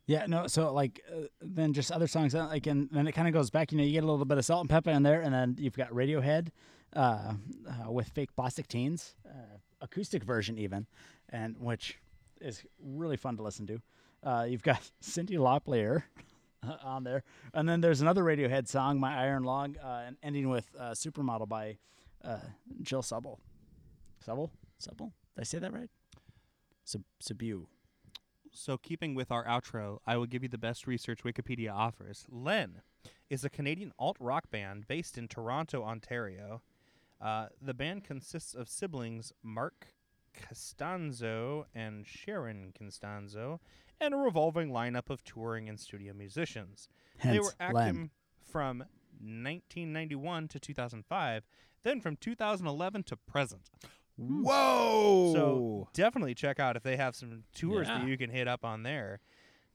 [0.06, 0.48] Yeah, no.
[0.48, 2.36] So like, uh, then just other songs.
[2.36, 3.72] uh, Like, and then it kind of goes back.
[3.72, 5.56] You know, you get a little bit of salt and pepper in there, and then
[5.60, 6.50] you've got Radiohead
[6.96, 7.34] uh,
[7.86, 10.88] uh, with fake plastic teens, uh, acoustic version even,
[11.34, 11.98] and which
[12.40, 13.82] is really fun to listen to.
[14.24, 16.04] Uh, you've got Cyndi Lauper
[16.84, 17.24] on there,
[17.54, 21.50] and then there's another Radiohead song, "My Iron Lung," uh, and ending with uh, "Supermodel"
[21.50, 21.78] by
[22.24, 22.38] uh,
[22.82, 23.40] Jill Subble.
[24.24, 25.12] Subble, Subble.
[25.36, 25.90] Did I say that right?
[26.86, 27.68] Sub Sabu.
[28.56, 32.28] So, keeping with our outro, I will give you the best research Wikipedia offers.
[32.30, 32.82] Len
[33.30, 36.62] is a Canadian alt rock band based in Toronto, Ontario.
[37.20, 39.88] Uh, the band consists of siblings Mark
[40.34, 43.60] Costanzo and Sharon Costanzo,
[44.00, 46.90] and a revolving lineup of touring and studio musicians.
[47.18, 48.10] Hence, they were active Len.
[48.44, 48.80] from
[49.20, 51.46] 1991 to 2005,
[51.84, 53.70] then from 2011 to present.
[54.20, 54.44] Hmm.
[54.44, 55.34] Whoa!
[55.34, 58.00] So definitely check out if they have some tours Yeah.
[58.00, 59.20] that you can hit up on there.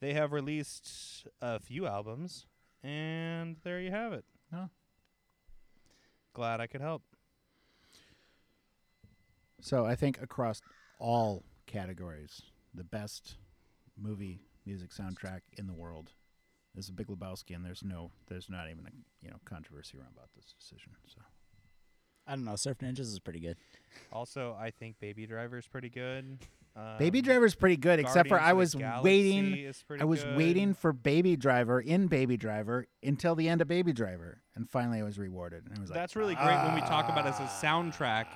[0.01, 2.47] They have released a few albums,
[2.83, 4.25] and there you have it.
[4.53, 4.69] Oh.
[6.35, 7.03] Glad I could help.
[9.61, 10.61] So I think across
[10.99, 12.43] all categories,
[12.75, 13.37] the best
[14.01, 16.13] movie music soundtrack in the world
[16.77, 18.91] is The Big Lebowski, and there's no, there's not even a
[19.23, 20.93] you know controversy around about this decision.
[21.07, 21.21] So
[22.27, 22.57] I don't know.
[22.57, 23.57] Surf Ninjas is pretty good.
[24.13, 26.39] Also, I think Baby Driver is pretty good.
[26.77, 29.73] Um, Baby is pretty good, except for I was waiting.
[29.99, 30.37] I was good.
[30.37, 35.01] waiting for Baby Driver in Baby Driver until the end of Baby Driver, and finally
[35.01, 35.65] I was rewarded.
[35.67, 38.27] And I was like, That's really great when we talk about it as a soundtrack.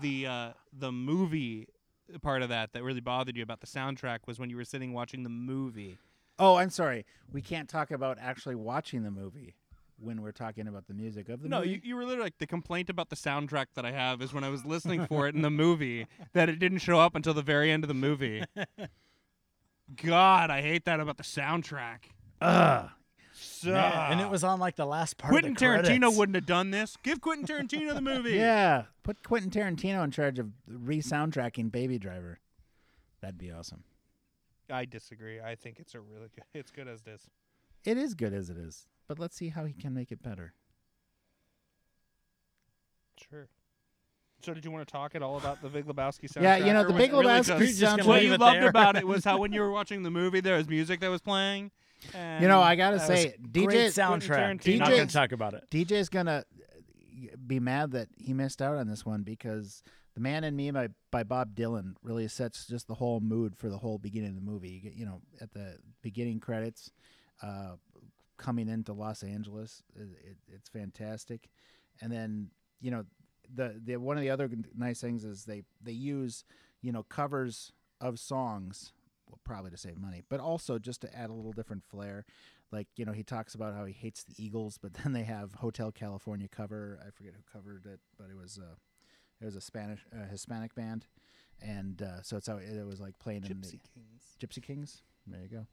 [0.00, 1.68] The uh, the movie
[2.22, 4.92] part of that that really bothered you about the soundtrack was when you were sitting
[4.92, 5.98] watching the movie.
[6.38, 7.04] Oh, I'm sorry.
[7.32, 9.54] We can't talk about actually watching the movie
[10.00, 11.68] when we're talking about the music of the no, movie.
[11.68, 14.32] No, you, you were literally like the complaint about the soundtrack that I have is
[14.32, 17.34] when I was listening for it in the movie that it didn't show up until
[17.34, 18.44] the very end of the movie.
[19.96, 22.10] God, I hate that about the soundtrack.
[22.40, 22.90] Ugh.
[23.40, 25.32] So, Man, and it was on like the last part.
[25.32, 26.96] Quentin of the Tarantino wouldn't have done this.
[27.02, 28.32] Give Quentin Tarantino the movie.
[28.36, 32.40] Yeah, put Quentin Tarantino in charge of re-soundtracking Baby Driver.
[33.20, 33.84] That'd be awesome.
[34.70, 35.40] I disagree.
[35.40, 36.44] I think it's a really good.
[36.54, 37.26] It's good as it is.
[37.84, 40.52] It is good as it is, but let's see how he can make it better.
[43.30, 43.48] Sure.
[44.40, 46.42] So, did you want to talk at all about the Big Lebowski soundtrack?
[46.42, 48.06] Yeah, you know, the Big really Lebowski gonna soundtrack.
[48.06, 48.68] What you loved there.
[48.68, 51.20] about it was how when you were watching the movie, there was music that was
[51.20, 51.70] playing.
[52.14, 54.60] You know, I gotta say, DJ Great Quentin soundtrack.
[54.62, 54.78] Tarantino.
[54.78, 55.64] Not gonna talk about it.
[55.70, 59.82] DJ's gonna uh, be mad that he missed out on this one because
[60.14, 63.68] "The Man in Me" by by Bob Dylan really sets just the whole mood for
[63.68, 64.70] the whole beginning of the movie.
[64.70, 66.92] You get, you know, at the beginning credits,
[67.42, 67.72] uh,
[68.36, 71.48] coming into Los Angeles, it, it, it's fantastic,
[72.00, 73.04] and then you know,
[73.52, 76.44] the the one of the other nice things is they they use
[76.82, 78.92] you know covers of songs.
[79.28, 82.24] Well, probably to save money, but also just to add a little different flair
[82.70, 85.54] like you know he talks about how he hates the Eagles, but then they have
[85.54, 86.98] Hotel California cover.
[87.06, 88.74] I forget who covered it, but it was uh,
[89.40, 91.06] it was a Spanish uh, Hispanic band,
[91.60, 94.36] and uh, so it's how it, was like playing in the Kings.
[94.40, 95.02] Gypsy Kings.
[95.26, 95.66] There you go.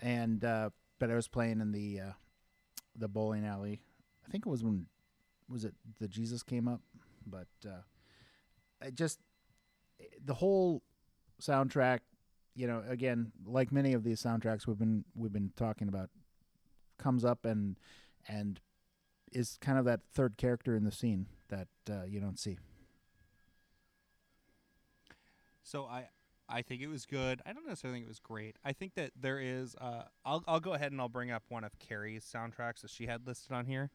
[0.00, 2.12] And uh, but I was playing in the uh,
[2.96, 3.82] the bowling alley.
[4.26, 4.86] I think it was when
[5.48, 6.80] was it the Jesus came up,
[7.26, 7.82] but uh,
[8.82, 9.20] it just
[10.24, 10.82] the whole
[11.40, 12.00] soundtrack.
[12.58, 16.10] You know, again, like many of these soundtracks we've been we've been talking about,
[16.98, 17.76] comes up and
[18.26, 18.60] and
[19.30, 22.58] is kind of that third character in the scene that uh, you don't see.
[25.62, 26.08] So I,
[26.48, 27.42] I think it was good.
[27.46, 28.56] I don't necessarily think it was great.
[28.64, 29.76] I think that there is.
[29.80, 33.06] Uh, I'll I'll go ahead and I'll bring up one of Carrie's soundtracks that she
[33.06, 33.90] had listed on here.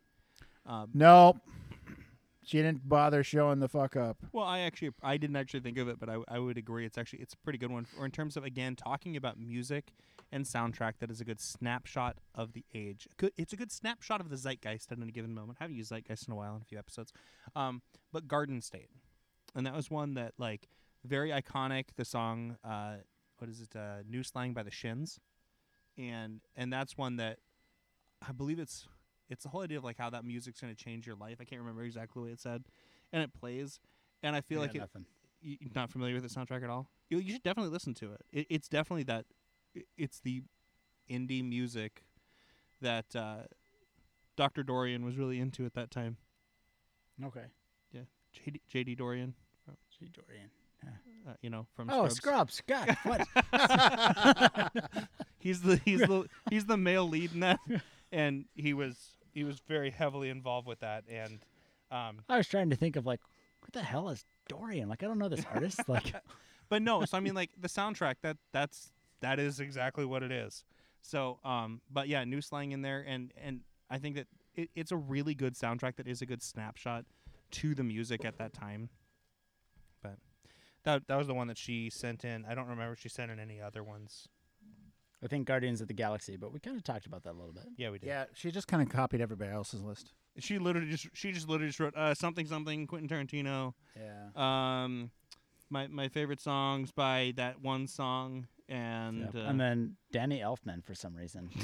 [0.65, 1.35] Um, No,
[2.45, 4.17] she didn't bother showing the fuck up.
[4.31, 6.85] Well, I actually I didn't actually think of it, but I I would agree.
[6.85, 7.87] It's actually it's a pretty good one.
[7.97, 9.93] Or in terms of again talking about music
[10.31, 13.07] and soundtrack, that is a good snapshot of the age.
[13.37, 15.57] It's a good snapshot of the zeitgeist at any given moment.
[15.59, 17.13] I haven't used zeitgeist in a while in a few episodes,
[17.55, 17.81] um,
[18.11, 18.89] but Garden State,
[19.55, 20.67] and that was one that like
[21.05, 21.85] very iconic.
[21.95, 22.95] The song, uh,
[23.37, 23.75] what is it?
[23.75, 25.19] Uh, New Slang by the Shins,
[25.97, 27.39] and and that's one that
[28.27, 28.87] I believe it's
[29.33, 31.37] it's the whole idea of like how that music's going to change your life.
[31.41, 32.63] I can't remember exactly what it said,
[33.11, 33.79] and it plays,
[34.23, 35.05] and I feel Yeah, like it nothing.
[35.43, 38.13] y- you're not familiar with the soundtrack at all, you, you should definitely listen to
[38.13, 38.21] it.
[38.31, 38.47] it.
[38.49, 39.25] It's definitely that.
[39.97, 40.43] It's the
[41.09, 42.03] indie music
[42.81, 43.43] that uh,
[44.37, 44.63] Dr.
[44.63, 46.17] Dorian was really into at that time.
[47.23, 47.45] Okay.
[47.93, 49.35] JD, JD Dorian,
[49.99, 50.49] Gee, Dorian.
[51.27, 52.55] uh, you know from Oh, Scrubs.
[52.55, 52.87] Scrubs.
[52.87, 53.27] God, what?
[55.39, 57.59] he's the he's the he's the male lead in that,
[58.11, 58.97] and he was
[59.33, 61.03] he was very heavily involved with that.
[61.09, 61.39] And
[61.91, 63.19] um, I was trying to think of like,
[63.61, 64.89] what the hell is Dorian?
[64.89, 65.81] Like, I don't know this artist.
[65.87, 66.13] Like,
[66.69, 70.31] but no, so I mean like the soundtrack that that's that is exactly what it
[70.31, 70.63] is.
[71.01, 74.91] So um, but yeah, new slang in there, and and I think that it, it's
[74.91, 77.05] a really good soundtrack that is a good snapshot
[77.51, 78.89] to the music at that time.
[80.01, 80.17] But
[80.83, 82.45] that that was the one that she sent in.
[82.45, 84.27] I don't remember if she sent in any other ones.
[85.23, 87.53] I think Guardians of the Galaxy, but we kind of talked about that a little
[87.53, 87.63] bit.
[87.77, 88.07] Yeah, we did.
[88.07, 90.11] Yeah, she just kind of copied everybody else's list.
[90.39, 93.73] She literally just she just literally just wrote uh, something something Quentin Tarantino.
[93.95, 94.83] Yeah.
[94.83, 95.11] Um,
[95.69, 99.35] my my favorite songs by that one song and Yep.
[99.35, 101.49] uh, and then Danny Elfman for some reason.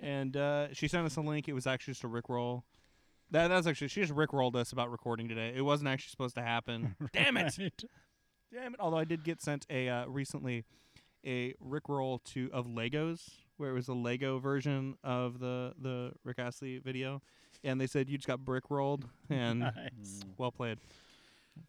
[0.00, 1.48] and uh, she sent us a link.
[1.48, 2.62] It was actually just a Rickroll.
[3.30, 5.52] That that's actually she just Rickrolled us about recording today.
[5.56, 6.94] It wasn't actually supposed to happen.
[7.12, 7.84] Damn it!
[8.52, 8.62] Right.
[8.62, 8.80] Damn it!
[8.80, 10.64] Although I did get sent a uh, recently
[11.24, 16.38] a Rickroll to of Legos where it was a Lego version of the the Rick
[16.38, 17.22] Astley video,
[17.64, 20.20] and they said you just got brick rolled and Nice.
[20.38, 20.78] well played.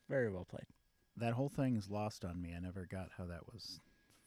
[0.10, 0.66] Very well played.
[1.16, 2.54] That whole thing is lost on me.
[2.56, 3.80] I never got how that was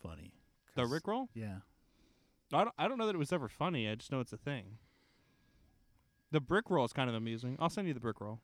[0.03, 0.33] funny.
[0.75, 1.29] The 'Cause- Rickroll?
[1.35, 1.59] Yeah.
[2.53, 3.89] I don't, I don't know that it was ever funny.
[3.89, 4.79] I just know it's a thing.
[6.33, 7.57] The brick roll is kind of amusing.
[7.61, 8.41] I'll send you the brick roll.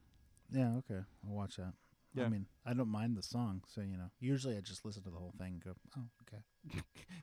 [0.52, 1.00] Yeah, okay.
[1.26, 1.72] I'll watch that.
[2.16, 2.24] Yeah.
[2.24, 4.10] I mean, I don't mind the song, so you know.
[4.20, 6.42] Usually I just listen to the whole thing and go, "Oh, okay."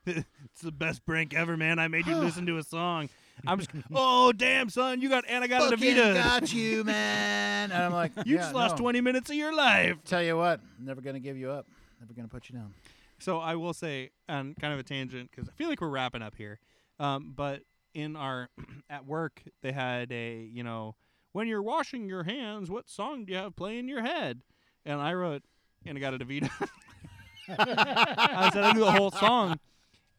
[0.44, 1.78] it's the best prank ever, man.
[1.78, 3.08] I made you listen to a song.
[3.46, 5.48] I'm just, oh damn, son, you got Davida.
[5.48, 6.10] got a devita.
[6.12, 7.72] I got you, man.
[7.72, 8.82] And I'm like, You "Yeah, just lost no.
[8.82, 9.96] 20 minutes of your life.
[10.04, 11.66] Tell you what, never gonna give you up.
[12.00, 12.72] Never gonna put you down.
[13.18, 16.22] So I will say, on kind of a tangent, because I feel like we're wrapping
[16.22, 16.58] up here.
[17.00, 17.62] Um, but
[17.94, 18.48] in our
[18.90, 20.94] at work, they had a you know,
[21.32, 24.42] when you're washing your hands, what song do you have playing in your head?
[24.84, 25.42] And I wrote,
[25.86, 26.50] and I got a Davida.
[27.48, 29.58] I said I knew the whole song.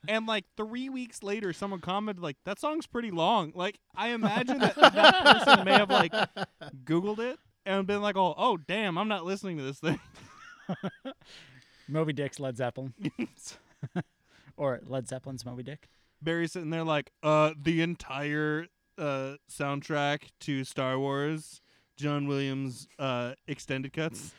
[0.07, 4.59] And like three weeks later, someone commented like, "That song's pretty long." Like I imagine
[4.59, 6.13] that that person may have like
[6.83, 9.99] Googled it and been like, "Oh, oh, damn, I'm not listening to this thing."
[11.87, 12.93] Moby Dick's Led Zeppelin.
[14.57, 15.89] or Led Zeppelin's Moby Dick.
[16.21, 21.61] Barry's sitting there like, uh, the entire uh soundtrack to Star Wars,
[21.97, 24.33] John Williams uh extended cuts,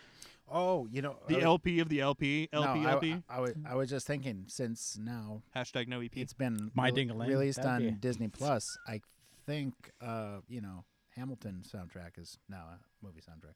[0.49, 3.13] Oh, you know, the uh, LP of the LP, no, LP, I, LP.
[3.29, 6.17] I, I, was, I was just thinking, since now Hashtag no EP.
[6.17, 9.01] it's been My re- ding-a-ling, released that'd on be- Disney Plus, I
[9.45, 10.85] think, uh, you know,
[11.17, 13.55] Hamilton soundtrack is now a movie soundtrack.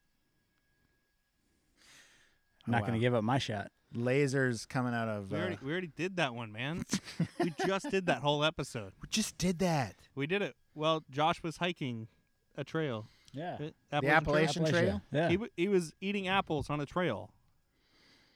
[2.67, 3.71] I'm Oh, not gonna give up my shot.
[3.95, 5.31] lasers coming out of.
[5.31, 6.85] we uh, we already did that one, man.
[7.41, 8.93] we just did that whole episode.
[9.01, 9.95] we just did that.
[10.15, 10.55] We did it.
[10.75, 12.09] Well, Josh was hiking
[12.57, 13.07] a trail.
[13.33, 13.59] Yeah.
[13.93, 14.73] Uh, The Appalachian Trail.
[14.83, 15.03] Trail?
[15.13, 15.29] Yeah.
[15.29, 17.31] He w- he was eating apples on a trail,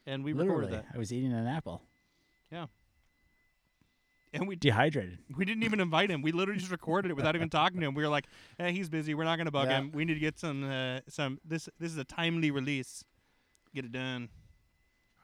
[0.06, 0.94] and we Literally, recorded that.
[0.94, 1.82] I was eating an apple.
[2.52, 2.66] Yeah.
[4.32, 5.18] And we Dehydrated.
[5.36, 6.20] We didn't even invite him.
[6.22, 7.94] We literally just recorded it without even talking to him.
[7.94, 8.26] We were like,
[8.58, 9.14] "Hey, he's busy.
[9.14, 9.78] We're not going to bug Yeah.
[9.78, 9.92] him.
[9.92, 13.04] We need to get some uh, some this this is a timely release.
[13.74, 14.28] Get it done."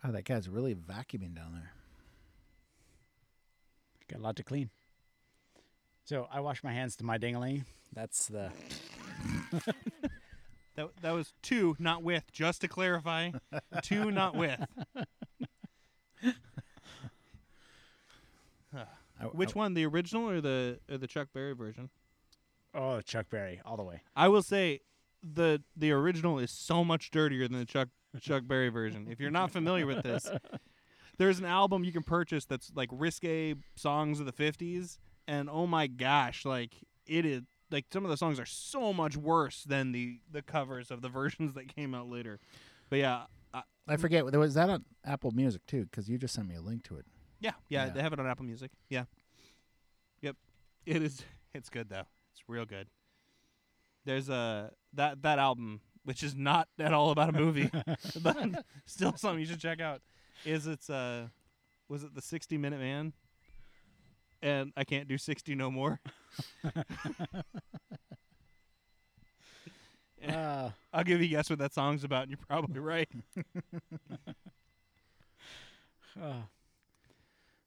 [0.05, 1.73] Oh, that guy's really vacuuming down there.
[4.09, 4.71] Got a lot to clean.
[6.05, 7.65] So I wash my hands to my dingaling.
[7.93, 8.51] That's the
[10.77, 12.33] That that was two, not with.
[12.33, 13.33] Just to clarify,
[13.83, 14.65] two, not with.
[18.75, 21.91] I, Which one, the original or the or the Chuck Berry version?
[22.75, 24.01] oh Chuck Berry all the way.
[24.17, 24.81] I will say
[25.23, 27.89] the the original is so much dirtier than the Chuck
[28.21, 29.07] Chuck Berry version.
[29.11, 30.31] If you're not familiar with this,
[31.19, 35.67] there's an album you can purchase that's like risque songs of the 50s and oh
[35.67, 36.75] my gosh, like
[37.07, 40.91] it is like some of the songs are so much worse than the the covers
[40.91, 42.39] of the versions that came out later.
[42.89, 43.23] But yeah,
[43.55, 44.25] uh, I forget.
[44.31, 45.85] there Was that on Apple Music too?
[45.85, 47.07] Because you just sent me a link to it.
[47.41, 47.93] yeah, yeah, Yeah.
[47.93, 48.71] they have it on Apple Music.
[48.89, 49.05] Yeah.
[50.23, 50.37] Yep.
[50.87, 51.23] It is
[51.55, 52.07] it's good though.
[52.33, 52.89] It's real good.
[54.05, 57.71] There's a that that album which is not at all about a movie,
[58.23, 60.01] but still something you should check out.
[60.45, 61.29] Is it's uh
[61.89, 63.13] was it the 60 Minute Man?
[64.43, 66.01] And I can't do 60 no more.
[70.27, 73.09] Uh, I'll give you a guess what that song's about, and you're probably right.
[76.21, 76.45] oh.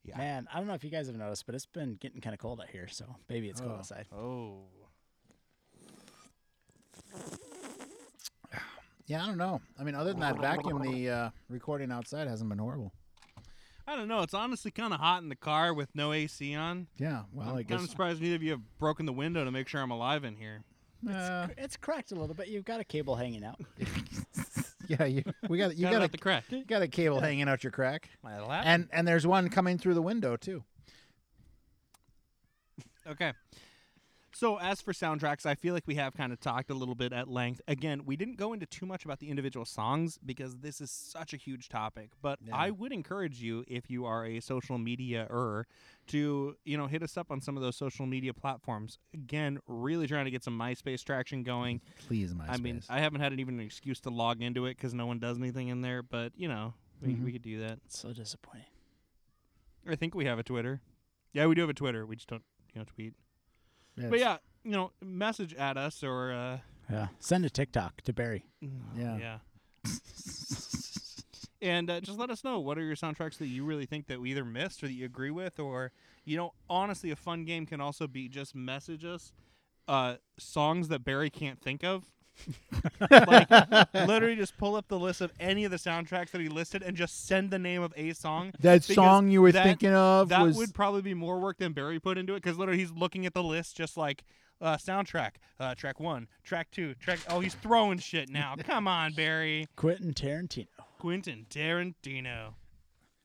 [0.04, 0.18] Yeah.
[0.18, 2.40] Man, I don't know if you guys have noticed, but it's been getting kind of
[2.40, 3.78] cold out here, so maybe it's cold Oh.
[3.78, 4.06] outside.
[4.12, 4.58] Oh.
[9.06, 9.60] Yeah, I don't know.
[9.78, 12.90] I mean, other than that vacuum, the uh, recording outside hasn't been horrible.
[13.86, 14.22] I don't know.
[14.22, 16.86] It's honestly kind of hot in the car with no AC on.
[16.98, 19.50] Yeah, well, I'm I kind of surprised neither of you have broken the window to
[19.50, 20.62] make sure I'm alive in here.
[21.08, 22.48] Uh, It's cracked a little bit.
[22.48, 23.60] You've got a cable hanging out.
[24.88, 26.44] yeah, you, we got you Got got a the crack.
[26.48, 28.64] you got a cable hanging out your crack, My lap.
[28.66, 30.64] and and there's one coming through the window too.
[33.06, 33.32] Okay.
[34.34, 37.12] So as for soundtracks, I feel like we have kind of talked a little bit
[37.12, 37.60] at length.
[37.68, 41.32] Again, we didn't go into too much about the individual songs because this is such
[41.32, 42.10] a huge topic.
[42.20, 42.56] But Yeah.
[42.56, 45.66] I would encourage you, if you are a social media er,
[46.08, 48.98] to you know hit us up on some of those social media platforms.
[49.12, 51.80] Again, really trying to get some MySpace traction going.
[52.08, 54.94] Please, my I mean, I haven't had even an excuse to log into it because
[54.94, 56.02] no one does anything in there.
[56.02, 57.24] But you know, we, Mhm.
[57.24, 57.78] we could do that.
[57.86, 58.66] So disappointing.
[59.86, 60.80] I think we have a Twitter.
[61.32, 62.04] Yeah, we do have a Twitter.
[62.04, 62.42] We just don't
[62.74, 63.14] you know tweet.
[63.96, 66.58] But yeah, you know, message at us or uh,
[66.90, 67.08] Yeah.
[67.20, 68.44] Send a TikTok to Barry.
[68.96, 69.18] Yeah.
[69.18, 69.38] yeah.
[71.62, 74.20] and uh, just let us know what are your soundtracks that you really think that
[74.20, 75.92] we either missed or that you agree with, or
[76.24, 79.32] you know, honestly, a fun game can also be just message us
[79.88, 82.04] uh, songs that Barry can't think of.
[83.10, 83.48] Like
[83.94, 86.96] literally just pull up the list of any of the soundtracks that he listed and
[86.96, 90.42] just send the name of a song that song you were that- thinking of that
[90.42, 93.26] was would probably be more work than Barry put into it because literally he's looking
[93.26, 94.24] at the list just like
[94.60, 97.18] uh, soundtrack, uh, track one, track two, track.
[97.28, 98.54] Oh, he's throwing shit now.
[98.64, 99.66] Come on, Barry.
[99.76, 100.66] Quentin Tarantino.
[100.98, 102.54] Quentin Tarantino.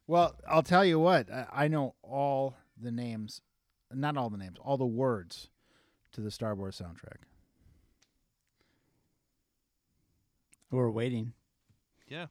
[0.07, 1.31] Well, I'll tell you what.
[1.31, 3.41] I, I know all the names,
[3.93, 5.49] not all the names, all the words
[6.13, 7.21] to the Star Wars soundtrack.
[10.71, 11.33] We're waiting.
[12.07, 12.27] Yeah.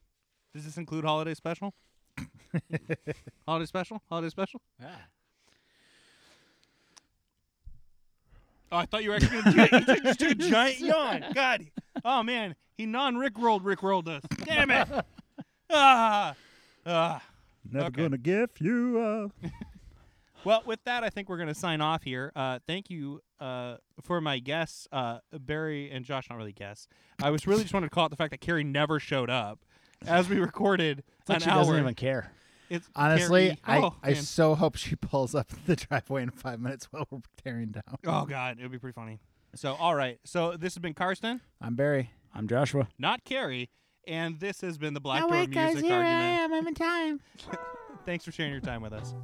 [0.55, 1.74] Does this include holiday special?
[3.47, 4.03] holiday special?
[4.09, 4.61] Holiday special?
[4.80, 4.89] Yeah.
[8.70, 9.89] Oh, I thought you were actually going to do it.
[9.89, 11.24] He just took a giant yawn.
[11.34, 11.66] God.
[12.05, 12.55] Oh, man.
[12.76, 14.22] He non Rick rolled Rick rolled us.
[14.45, 14.89] Damn it.
[15.70, 16.34] Ah.
[16.86, 17.22] Ah.
[17.70, 18.03] Never Okay.
[18.05, 19.51] gonna give you up.
[20.45, 22.32] Well, with that, I think we're going to sign off here.
[22.36, 26.28] Uh, thank you uh, for my guests, uh, Barry and Josh.
[26.30, 26.89] Not really guests.
[27.22, 29.61] I was really just wanted to call out the fact that Carrie never showed up
[30.07, 31.59] as we recorded It's like an she hour.
[31.64, 32.32] doesn't even care.
[32.70, 33.82] It's Honestly, Carrie.
[33.82, 34.22] I, oh, I man.
[34.22, 37.82] so hope she pulls up the driveway in five minutes while we're tearing down.
[38.07, 39.20] oh God, it would be pretty funny.
[39.55, 40.18] So, all right.
[40.24, 42.11] So this has been Karsten, I'm Barry.
[42.34, 42.89] I'm Joshua.
[42.99, 43.70] not Carrie,
[44.07, 45.93] and this has been the Black Door Music Argument.
[45.95, 46.53] am.
[46.53, 47.20] I'm in time.
[48.05, 49.14] Thanks for sharing your time with us.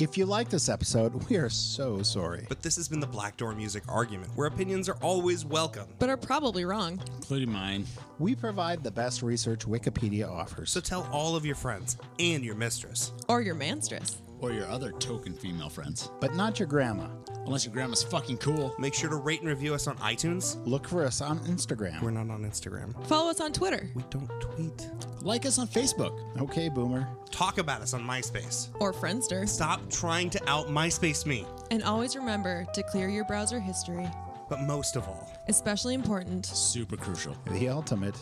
[0.00, 2.46] If you like this episode, we are so sorry.
[2.48, 5.86] But this has been the Black Door Music Argument, where opinions are always welcome.
[6.00, 7.00] but are probably wrong.
[7.16, 7.86] including mine.
[8.18, 10.70] We provide the best research Wikipedia offers.
[10.70, 13.12] So tell all of your friends and your mistress.
[13.28, 14.16] Or your manstress.
[14.40, 16.10] Or your other token female friends.
[16.20, 17.08] but not your grandma.
[17.46, 18.74] Unless your grandma's fucking cool.
[18.78, 20.56] Make sure to rate and review us on iTunes.
[20.66, 22.00] Look for us on Instagram.
[22.02, 22.94] We're not on Instagram.
[23.06, 24.88] Follow us on Twitter We don't tweet.
[25.20, 26.18] Like us on Facebook.
[26.40, 27.06] Okay, boomer.
[27.30, 28.68] Talk about us on MySpace.
[28.80, 29.46] or Friendster.
[29.48, 31.46] Stop trying to out MySpace me.
[31.70, 34.08] And always remember to clear your browser history.
[34.48, 36.46] But most of all, Especially important.
[36.46, 37.36] Super crucial.
[37.50, 38.16] The ultimate.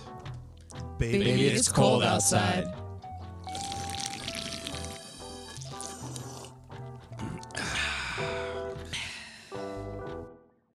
[0.99, 2.65] baby, Baby, it's cold outside.